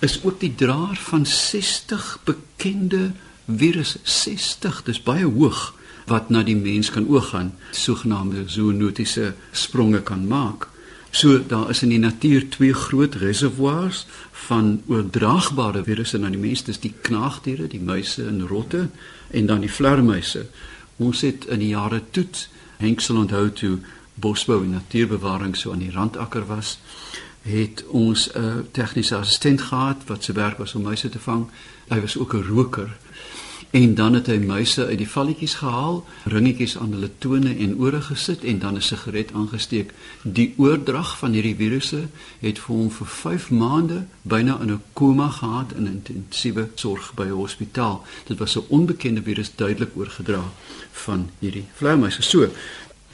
is 0.00 0.20
ook 0.24 0.40
die 0.40 0.54
draer 0.54 0.96
van 0.96 1.26
60 1.26 2.18
bekende 2.24 3.10
virusse, 3.46 3.98
60, 4.02 4.82
dis 4.86 5.02
baie 5.02 5.26
hoog 5.26 5.70
wat 6.10 6.30
na 6.30 6.42
die 6.42 6.56
mens 6.56 6.90
kan 6.90 7.06
oorgaan, 7.06 7.52
sogenaamde 7.70 8.44
zoonotiese 8.50 9.34
spronge 9.52 10.02
kan 10.02 10.26
maak. 10.26 10.68
So 11.10 11.38
daar 11.46 11.70
is 11.70 11.82
in 11.82 11.92
die 11.94 11.98
natuur 12.02 12.48
twee 12.48 12.74
groot 12.74 13.14
reservoirs 13.22 14.06
van 14.46 14.82
oordraagbare 14.86 15.82
virusse 15.86 16.18
na 16.18 16.30
die 16.30 16.40
mens, 16.40 16.64
dis 16.66 16.80
die 16.82 16.94
knaagdiere, 17.02 17.68
die 17.70 17.82
muise 17.82 18.26
en 18.26 18.46
rotte 18.46 18.88
en 19.30 19.46
dan 19.46 19.62
die 19.66 19.70
vleermuise. 19.70 20.46
Ons 20.98 21.22
het 21.26 21.46
in 21.50 21.62
die 21.62 21.74
jare 21.74 22.02
toets 22.10 22.48
Henk 22.80 23.02
sal 23.04 23.18
onthou 23.20 23.50
toe 23.52 23.74
bosbou 24.20 24.62
en 24.64 24.72
natuurbewaring 24.78 25.52
so 25.56 25.72
aan 25.72 25.82
die 25.84 25.92
randakker 25.92 26.46
was, 26.48 26.78
het 27.42 27.84
ons 27.86 28.30
'n 28.32 28.38
uh, 28.38 28.54
tegniese 28.70 29.16
assistent 29.16 29.62
gehad 29.62 29.96
wat 30.06 30.24
se 30.24 30.32
werk 30.32 30.58
was 30.58 30.74
om 30.74 30.82
muise 30.82 31.08
te 31.08 31.18
vang. 31.18 31.46
Hy 31.88 32.00
was 32.00 32.18
ook 32.18 32.34
'n 32.34 32.42
roker. 32.42 32.90
En 33.70 33.94
dan 33.94 34.14
het 34.14 34.26
hy 34.26 34.38
muise 34.42 34.86
uit 34.86 34.98
die 34.98 35.08
valletjies 35.08 35.54
gehaal, 35.54 36.00
ringetjies 36.24 36.72
aan 36.78 36.90
hulle 36.96 37.10
tone 37.22 37.52
en 37.54 37.76
ore 37.78 38.00
gesit 38.02 38.44
en 38.44 38.58
dan 38.58 38.74
'n 38.74 38.82
sigaret 38.82 39.32
aangesteek. 39.32 39.92
Die 40.22 40.54
oordrag 40.56 41.18
van 41.18 41.32
hierdie 41.32 41.54
virusse 41.54 42.08
het 42.40 42.58
vir 42.58 42.76
hom 42.76 42.90
vir 42.90 43.06
5 43.06 43.50
maande 43.50 44.06
byna 44.22 44.58
in 44.60 44.70
'n 44.72 44.82
koma 44.92 45.28
gehad 45.28 45.72
in 45.72 45.86
intensiewe 45.86 46.68
sorg 46.74 47.14
by 47.14 47.22
'n 47.22 47.30
hospitaal. 47.30 48.04
Dit 48.26 48.38
was 48.38 48.56
'n 48.56 48.64
onbekende 48.68 49.22
virus 49.22 49.50
duidelik 49.54 49.90
oorgedra 49.94 50.42
van 50.92 51.30
hierdie 51.38 51.64
vleermuise. 51.74 52.22
So, 52.22 52.48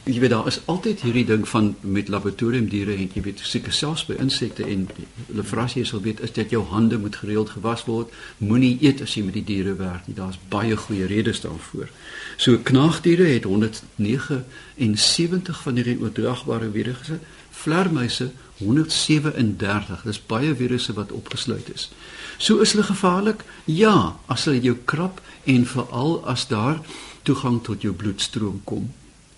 jy 0.06 0.20
weet 0.22 0.30
daar 0.30 0.46
is 0.46 0.60
altyd 0.70 1.00
hierdie 1.02 1.26
ding 1.26 1.42
van 1.50 1.74
met 1.80 2.06
laboratoriumdiere 2.08 2.94
en 2.94 3.10
jy 3.10 3.22
weet 3.24 3.40
seker 3.42 3.72
selfs 3.74 4.06
by 4.06 4.14
insekte 4.22 4.62
en 4.62 4.86
hulle 5.26 5.42
vras 5.50 5.74
jy 5.74 5.82
sal 5.88 5.98
weet 6.04 6.20
is 6.22 6.30
dit 6.36 6.52
jou 6.54 6.62
hande 6.70 6.94
moet 7.02 7.16
gereeld 7.18 7.50
gewas 7.56 7.82
word. 7.90 8.06
Moenie 8.38 8.78
eet 8.86 9.02
as 9.02 9.16
jy 9.16 9.22
met 9.26 9.34
die 9.34 9.48
diere 9.48 9.74
werk 9.80 10.06
nie. 10.06 10.14
Daar's 10.14 10.38
baie 10.52 10.76
goeie 10.78 11.06
redes 11.10 11.42
daarvoor. 11.42 11.90
So 12.38 12.54
knaagdiere 12.68 13.26
het 13.32 13.44
179 13.50 15.56
van 15.64 15.74
hierdie 15.80 15.98
oordraagbare 15.98 16.68
virusse. 16.70 17.18
Vleermuise 17.50 18.30
137 18.60 20.06
dis 20.06 20.22
baie 20.30 20.54
virusse 20.54 20.94
wat 20.94 21.10
opgesluit 21.18 21.66
is. 21.74 21.90
So 22.38 22.62
is 22.62 22.70
hulle 22.76 22.86
gevaarlik? 22.86 23.42
Ja 23.64 24.22
as 24.30 24.46
hulle 24.46 24.62
jou 24.62 24.78
krap 24.84 25.18
en 25.50 25.66
veral 25.66 26.22
as 26.30 26.46
daar 26.46 26.78
toegang 27.26 27.58
tot 27.66 27.82
jou 27.82 27.90
bloedstroom 27.90 28.62
kom 28.64 28.86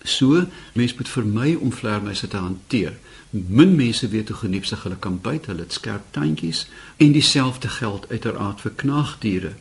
So, 0.02 0.46
mense 0.74 0.94
moet 0.96 1.08
vermy 1.08 1.54
om 1.54 1.72
vleermuise 1.72 2.28
te 2.28 2.36
hanteer. 2.36 2.98
Min 3.30 3.76
mense 3.76 4.08
weet 4.08 4.28
hoe 4.28 4.36
geniepsig 4.36 4.82
hulle 4.82 4.96
kan 4.98 5.20
byt, 5.20 5.46
hulle 5.46 5.60
het 5.66 5.72
skerp 5.72 6.04
tandjies 6.10 6.66
en 6.96 7.12
dieselfde 7.12 7.68
geld 7.68 8.08
uiteraard 8.10 8.60
vir 8.60 8.72
knaagdiere. 8.76 9.52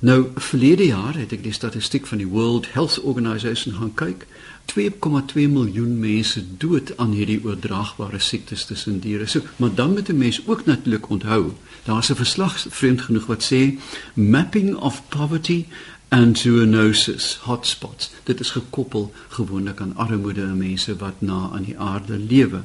Nou, 0.00 0.26
verlede 0.34 0.86
jaar 0.86 1.16
het 1.18 1.32
ek 1.36 1.42
die 1.44 1.52
statistiek 1.52 2.06
van 2.08 2.22
die 2.22 2.28
World 2.30 2.70
Health 2.72 3.02
Organization 3.04 3.74
gaan 3.76 3.92
kyk. 3.94 4.24
2,2 4.72 5.44
miljoen 5.50 5.98
mense 6.00 6.40
dood 6.62 6.94
aan 6.96 7.12
hierdie 7.12 7.40
oordraagbare 7.44 8.20
siektes 8.22 8.64
tussen 8.64 9.02
diere. 9.04 9.26
So, 9.26 9.42
maar 9.56 9.74
dan 9.74 9.92
moet 9.92 10.08
'n 10.08 10.16
mens 10.16 10.40
ook 10.46 10.64
natuurlik 10.64 11.08
onthou, 11.08 11.52
daar's 11.84 12.10
'n 12.10 12.16
verslag 12.16 12.56
vreemd 12.68 13.00
genoeg 13.00 13.26
wat 13.26 13.44
sê 13.52 13.78
mapping 14.14 14.76
of 14.76 15.02
poverty 15.08 15.64
and 16.10 16.38
zoonosis 16.38 17.38
hotspots. 17.46 18.10
Dit 18.24 18.40
is 18.40 18.50
gekoppel 18.50 19.12
gewoonlik 19.28 19.80
aan 19.80 19.96
armoede 19.96 20.42
en 20.42 20.56
mense 20.56 20.96
wat 20.96 21.20
na 21.20 21.48
aan 21.52 21.62
die 21.62 21.78
aarde 21.78 22.18
lewe. 22.18 22.62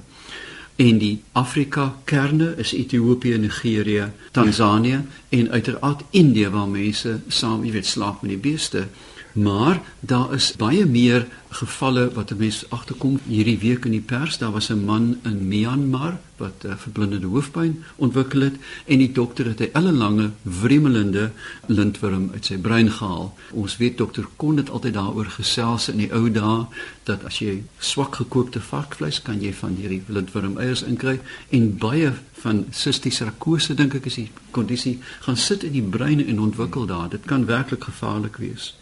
En 0.75 0.97
die 0.97 1.21
Afrika 1.31 1.95
kerne 2.03 2.53
is 2.57 2.73
Ethiopië, 2.73 3.37
Nigerië, 3.37 4.11
Tansanië 4.31 5.01
en 5.29 5.51
uiteraard 5.51 6.01
Indië 6.09 6.49
waar 6.49 6.67
mense 6.67 7.19
saam, 7.27 7.63
jy 7.63 7.71
weet, 7.71 7.85
slaap 7.85 8.21
met 8.21 8.33
die 8.33 8.41
beeste. 8.49 8.87
Maar 9.35 9.81
daar 9.99 10.33
is 10.33 10.53
baie 10.55 10.85
meer 10.85 11.27
gevalle 11.49 12.11
wat 12.13 12.31
'n 12.31 12.37
mens 12.37 12.69
agterkom 12.69 13.19
hierdie 13.27 13.57
week 13.59 13.85
in 13.85 13.91
die 13.91 14.01
pers. 14.01 14.37
Daar 14.37 14.51
was 14.51 14.69
'n 14.69 14.85
man 14.85 15.17
in 15.23 15.47
Myanmar 15.47 16.17
wat 16.35 16.63
uh, 16.65 16.71
verblindende 16.75 17.27
hoofpyn 17.27 17.83
ontwikkel 17.95 18.41
het 18.41 18.55
en 18.85 18.97
die 18.97 19.11
dokter 19.11 19.45
het 19.45 19.59
'n 19.59 19.69
ellenlange 19.73 20.31
vremelende 20.47 21.31
lintworm 21.65 22.29
uit 22.33 22.45
sy 22.45 22.57
brein 22.57 22.91
gehaal. 22.91 23.37
Ons 23.51 23.77
weet 23.77 23.97
dokter 23.97 24.27
kon 24.35 24.55
dit 24.55 24.69
altyd 24.69 24.93
daaroor 24.93 25.25
gesels 25.25 25.89
in 25.89 25.97
die 25.97 26.13
ou 26.13 26.31
dae 26.31 26.65
dat 27.03 27.23
as 27.23 27.39
jy 27.39 27.63
swak 27.77 28.15
gekookte 28.15 28.61
varkvleis 28.61 29.21
kan 29.21 29.41
jy 29.41 29.53
van 29.53 29.75
hierdie 29.75 30.03
lintworm 30.07 30.57
eiers 30.57 30.83
inkry 30.83 31.19
en 31.49 31.77
baie 31.77 32.13
van 32.31 32.65
sistiese 32.71 33.17
sarkose 33.17 33.73
dink 33.73 33.93
ek 33.93 34.05
is 34.05 34.15
die 34.15 34.31
kondisie 34.51 34.99
gaan 35.19 35.37
sit 35.37 35.63
in 35.63 35.71
die 35.71 35.89
brein 35.89 36.27
en 36.27 36.39
ontwikkel 36.39 36.85
daar. 36.85 37.09
Dit 37.09 37.25
kan 37.25 37.45
werklik 37.45 37.83
gevaarlik 37.83 38.37
wees. 38.37 38.75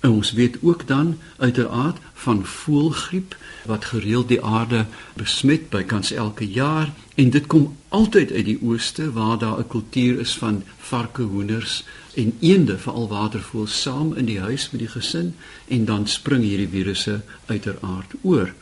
En 0.00 0.10
ons 0.10 0.32
weet 0.32 0.56
ook 0.60 0.86
dan 0.86 1.18
uiteraard 1.36 1.96
van 2.14 2.44
voëlgriep 2.46 3.36
wat 3.64 3.84
gereeld 3.84 4.28
die 4.28 4.42
aarde 4.42 4.86
besmet 5.14 5.68
bykans 5.70 6.12
elke 6.12 6.48
jaar 6.48 6.92
en 7.14 7.30
dit 7.30 7.46
kom 7.46 7.76
altyd 7.88 8.32
uit 8.32 8.44
die 8.44 8.58
ooste 8.62 9.12
waar 9.12 9.38
daar 9.38 9.58
'n 9.58 9.66
kultuur 9.66 10.20
is 10.20 10.34
van 10.38 10.62
varke, 10.78 11.22
hoenders 11.22 11.84
en 12.14 12.36
eende, 12.40 12.78
veral 12.78 13.08
watervoëls 13.08 13.80
saam 13.82 14.14
in 14.14 14.24
die 14.24 14.40
huis 14.40 14.70
met 14.70 14.80
die 14.80 14.88
gesin 14.88 15.34
en 15.68 15.84
dan 15.84 16.06
spring 16.06 16.42
hierdie 16.42 16.68
virusse 16.68 17.20
uiteraard 17.46 18.14
oor. 18.22 18.54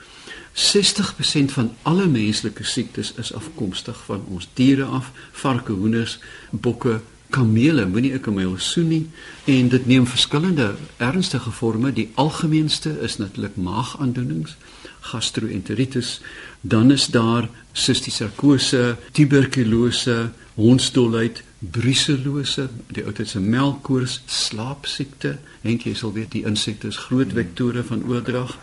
60% 0.52 1.52
van 1.52 1.70
alle 1.82 2.06
menslike 2.06 2.64
siektes 2.64 3.12
is 3.14 3.32
afkomstig 3.32 4.04
van 4.04 4.24
ons 4.28 4.48
diere 4.54 4.84
af, 4.84 5.10
varke, 5.32 5.72
hoenders, 5.72 6.18
bokke, 6.50 7.00
kamele, 7.36 7.86
moenie 7.86 8.12
'n 8.14 8.20
kameel 8.20 8.54
soen 8.58 8.88
nie 8.88 9.06
en 9.44 9.68
dit 9.68 9.86
neem 9.86 10.06
verskillende 10.06 10.74
ernstige 10.96 11.50
forme. 11.50 11.92
Die 11.92 12.10
algemeenste 12.14 13.00
is 13.00 13.16
natuurlik 13.16 13.56
maagaandoenings, 13.56 14.56
gastroenteritis, 15.00 16.20
dan 16.60 16.90
is 16.90 17.06
daar 17.06 17.48
sistiese 17.72 18.16
sarkose, 18.16 18.96
tuberkulose, 19.12 20.30
hondsdolheid, 20.54 21.42
brucellose, 21.58 22.68
die 22.86 23.04
oudtydse 23.04 23.40
melkkoors, 23.40 24.20
slaapsiekte, 24.26 25.38
en 25.62 25.78
jy 25.84 25.94
sal 25.94 26.12
weet 26.12 26.32
die 26.32 26.44
insekte 26.44 26.88
is 26.88 26.96
groot 26.96 27.32
vektore 27.32 27.84
van 27.84 28.04
oordrag. 28.08 28.58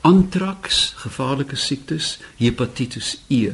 Antraks, 0.00 0.92
gevaarlike 0.96 1.56
siektes, 1.56 2.18
hepatitis 2.36 3.18
E 3.28 3.52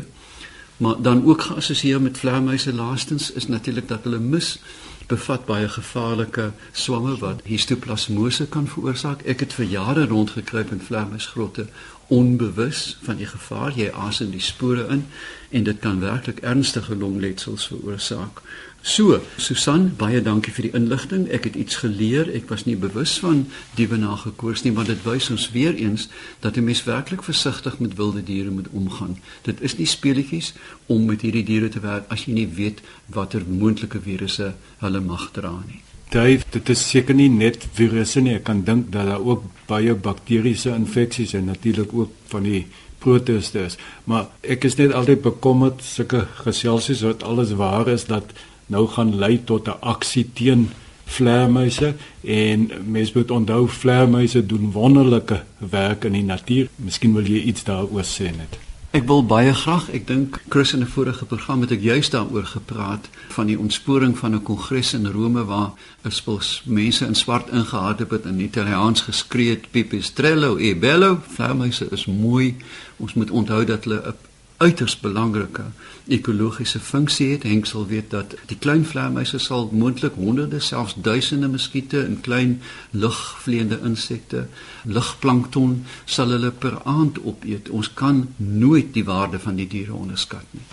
maar 0.76 1.02
dan 1.02 1.24
ook 1.24 1.42
geassosieer 1.42 2.00
met 2.00 2.18
vleermuise 2.18 2.74
laastens 2.74 3.32
is 3.32 3.46
natuurlik 3.46 3.88
dat 3.88 4.02
hulle 4.02 4.18
mis 4.18 4.58
bevat 5.06 5.44
baie 5.46 5.68
gevaarlike 5.68 6.50
swamme 6.72 7.16
wat 7.18 7.40
histoplasmose 7.44 8.46
kan 8.46 8.66
veroorsaak. 8.68 9.22
Ek 9.22 9.40
het 9.40 9.54
vir 9.54 9.68
jare 9.70 10.06
rondgekruip 10.06 10.72
in 10.74 10.82
vleermuisgrotte 10.82 11.66
onbewus 12.06 12.98
van 13.02 13.16
die 13.16 13.26
gevaar 13.26 13.74
jy 13.74 13.90
asem 13.90 14.30
die 14.30 14.42
spore 14.42 14.86
in 14.90 15.06
en 15.50 15.66
dit 15.66 15.78
kan 15.82 16.00
werklik 16.02 16.42
ernstige 16.42 16.96
longletsels 16.96 17.66
veroorsaak. 17.70 18.42
So, 18.86 19.18
Susan, 19.36 19.88
baie 19.98 20.20
dankie 20.22 20.52
vir 20.54 20.68
die 20.68 20.76
inligting. 20.78 21.24
Ek 21.34 21.48
het 21.48 21.56
iets 21.58 21.80
geleer. 21.82 22.28
Ek 22.38 22.44
was 22.52 22.68
nie 22.68 22.76
bewus 22.78 23.16
van 23.18 23.40
diewe 23.74 23.98
nagekoors 23.98 24.62
nie, 24.62 24.70
maar 24.76 24.86
dit 24.86 25.02
wys 25.02 25.26
ons 25.34 25.48
weer 25.50 25.74
eens 25.74 26.06
dat 26.44 26.54
'n 26.54 26.64
mens 26.64 26.84
werklik 26.86 27.24
versigtig 27.26 27.80
met 27.82 27.96
wilde 27.98 28.22
diere 28.22 28.50
moet 28.50 28.68
omgaan. 28.70 29.18
Dit 29.42 29.60
is 29.60 29.76
nie 29.76 29.86
speletjies 29.86 30.54
om 30.86 31.04
met 31.04 31.20
hierdie 31.20 31.42
diere 31.44 31.68
te 31.68 31.80
werk 31.80 32.04
as 32.08 32.24
jy 32.24 32.32
nie 32.32 32.46
weet 32.46 32.80
watter 33.06 33.42
moontlike 33.48 34.00
virusse 34.00 34.54
hulle 34.78 35.00
mag 35.00 35.30
dra 35.32 35.62
nie. 35.66 35.82
Dave, 36.10 36.44
dit 36.50 36.68
is 36.68 36.88
seker 36.88 37.14
nie 37.14 37.28
net 37.28 37.66
virusse 37.72 38.20
nie. 38.20 38.34
Ek 38.34 38.44
kan 38.44 38.62
dink 38.62 38.92
dat 38.92 39.06
daar 39.06 39.24
ook 39.24 39.42
baie 39.66 39.94
bakteriese 39.94 40.70
infeksies 40.70 41.34
en 41.34 41.44
natuurlik 41.44 41.92
ook 41.92 42.10
van 42.26 42.42
die 42.42 42.66
protoste 42.98 43.58
is. 43.58 43.76
Maar 44.04 44.28
ek 44.42 44.64
is 44.64 44.76
net 44.76 44.92
altyd 44.92 45.22
bekommerd 45.22 45.82
sulke 45.82 46.26
geselsies 46.34 47.02
wat 47.02 47.22
alles 47.22 47.52
waar 47.52 47.88
is 47.88 48.04
dat 48.04 48.32
nou 48.66 48.86
gaan 48.86 49.18
lei 49.18 49.44
tot 49.44 49.68
'n 49.68 49.80
aksie 49.80 50.30
teen 50.32 50.70
vleermuise 51.04 51.94
en 52.20 52.70
mens 52.84 53.12
moet 53.12 53.30
onthou 53.30 53.68
vleermuise 53.68 54.46
doen 54.46 54.72
wonderlike 54.72 55.42
werk 55.58 56.04
in 56.04 56.12
die 56.12 56.24
natuur. 56.24 56.68
Miskien 56.76 57.14
wil 57.14 57.26
jy 57.26 57.42
iets 57.42 57.64
daaroor 57.64 58.04
sê 58.04 58.30
net. 58.36 58.58
Ek 58.96 59.04
wil 59.04 59.20
baie 59.28 59.52
graag, 59.52 59.90
ek 59.92 60.06
dink 60.08 60.38
Chris 60.48 60.72
in 60.72 60.80
'n 60.80 60.88
vorige 60.88 61.26
program 61.26 61.60
het 61.60 61.70
ek 61.70 61.82
juist 61.82 62.12
daaroor 62.12 62.46
gepraat 62.46 63.08
van 63.28 63.46
die 63.46 63.58
ontsporing 63.58 64.18
van 64.18 64.34
'n 64.34 64.42
kongres 64.42 64.94
in 64.94 65.06
Rome 65.06 65.44
waar 65.44 65.72
'n 66.04 66.10
spos 66.10 66.62
mense 66.64 67.06
in 67.06 67.14
swart 67.14 67.50
ingehardop 67.50 68.10
het 68.10 68.24
in 68.24 68.40
Italiaans 68.40 69.00
geskree 69.00 69.50
het 69.50 69.70
pipistrello 69.70 70.56
e 70.56 70.74
bello, 70.74 71.20
vleermuise 71.28 71.88
is 71.90 72.06
mooi. 72.06 72.56
Ons 72.96 73.14
moet 73.14 73.30
onthou 73.30 73.64
dat 73.64 73.84
hulle 73.84 74.00
'n 74.06 74.14
uiters 74.58 74.94
belangrike 75.00 75.64
ekologiese 76.08 76.80
funksie 76.80 77.32
het. 77.32 77.44
Henk 77.48 77.66
sal 77.66 77.86
weet 77.90 78.10
dat 78.14 78.36
die 78.50 78.58
klein 78.58 78.84
vleermuise 78.86 79.38
sal 79.42 79.68
moontlik 79.72 80.16
honderde 80.20 80.60
selfs 80.60 80.94
duisende 81.02 81.48
muskiete 81.52 82.04
en 82.04 82.20
klein 82.20 82.56
lugvleiende 82.90 83.80
insekte, 83.84 84.46
lugplankton 84.84 85.84
sal 86.04 86.32
hulle 86.34 86.50
per 86.50 86.80
aand 86.84 87.20
opeet. 87.24 87.70
Ons 87.70 87.92
kan 87.94 88.26
nooit 88.36 88.94
die 88.94 89.04
waarde 89.04 89.42
van 89.42 89.60
die 89.60 89.68
diere 89.68 89.94
onderskat 89.94 90.46
nie. 90.56 90.64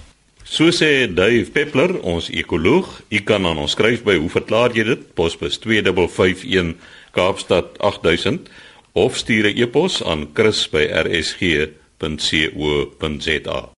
So 0.43 0.71
sê 0.75 1.07
Dave 1.07 1.49
Peppler, 1.51 1.95
ons 2.01 2.27
ekoloog. 2.29 2.99
U 3.09 3.19
kan 3.25 3.45
aan 3.47 3.61
ons 3.63 3.73
skryf 3.73 4.03
by 4.03 4.17
hoe 4.19 4.29
verklaar 4.29 4.75
jy 4.75 4.83
dit? 4.91 5.07
Posbus 5.15 5.57
2551 5.63 6.75
Kaapstad 7.15 7.79
8000 7.79 8.51
of 8.93 9.17
stuur 9.17 9.49
'n 9.49 9.57
e-pos 9.57 10.03
aan 10.03 10.27
chris@rsg.co.za 10.33 11.82
www.co.za 11.99 13.69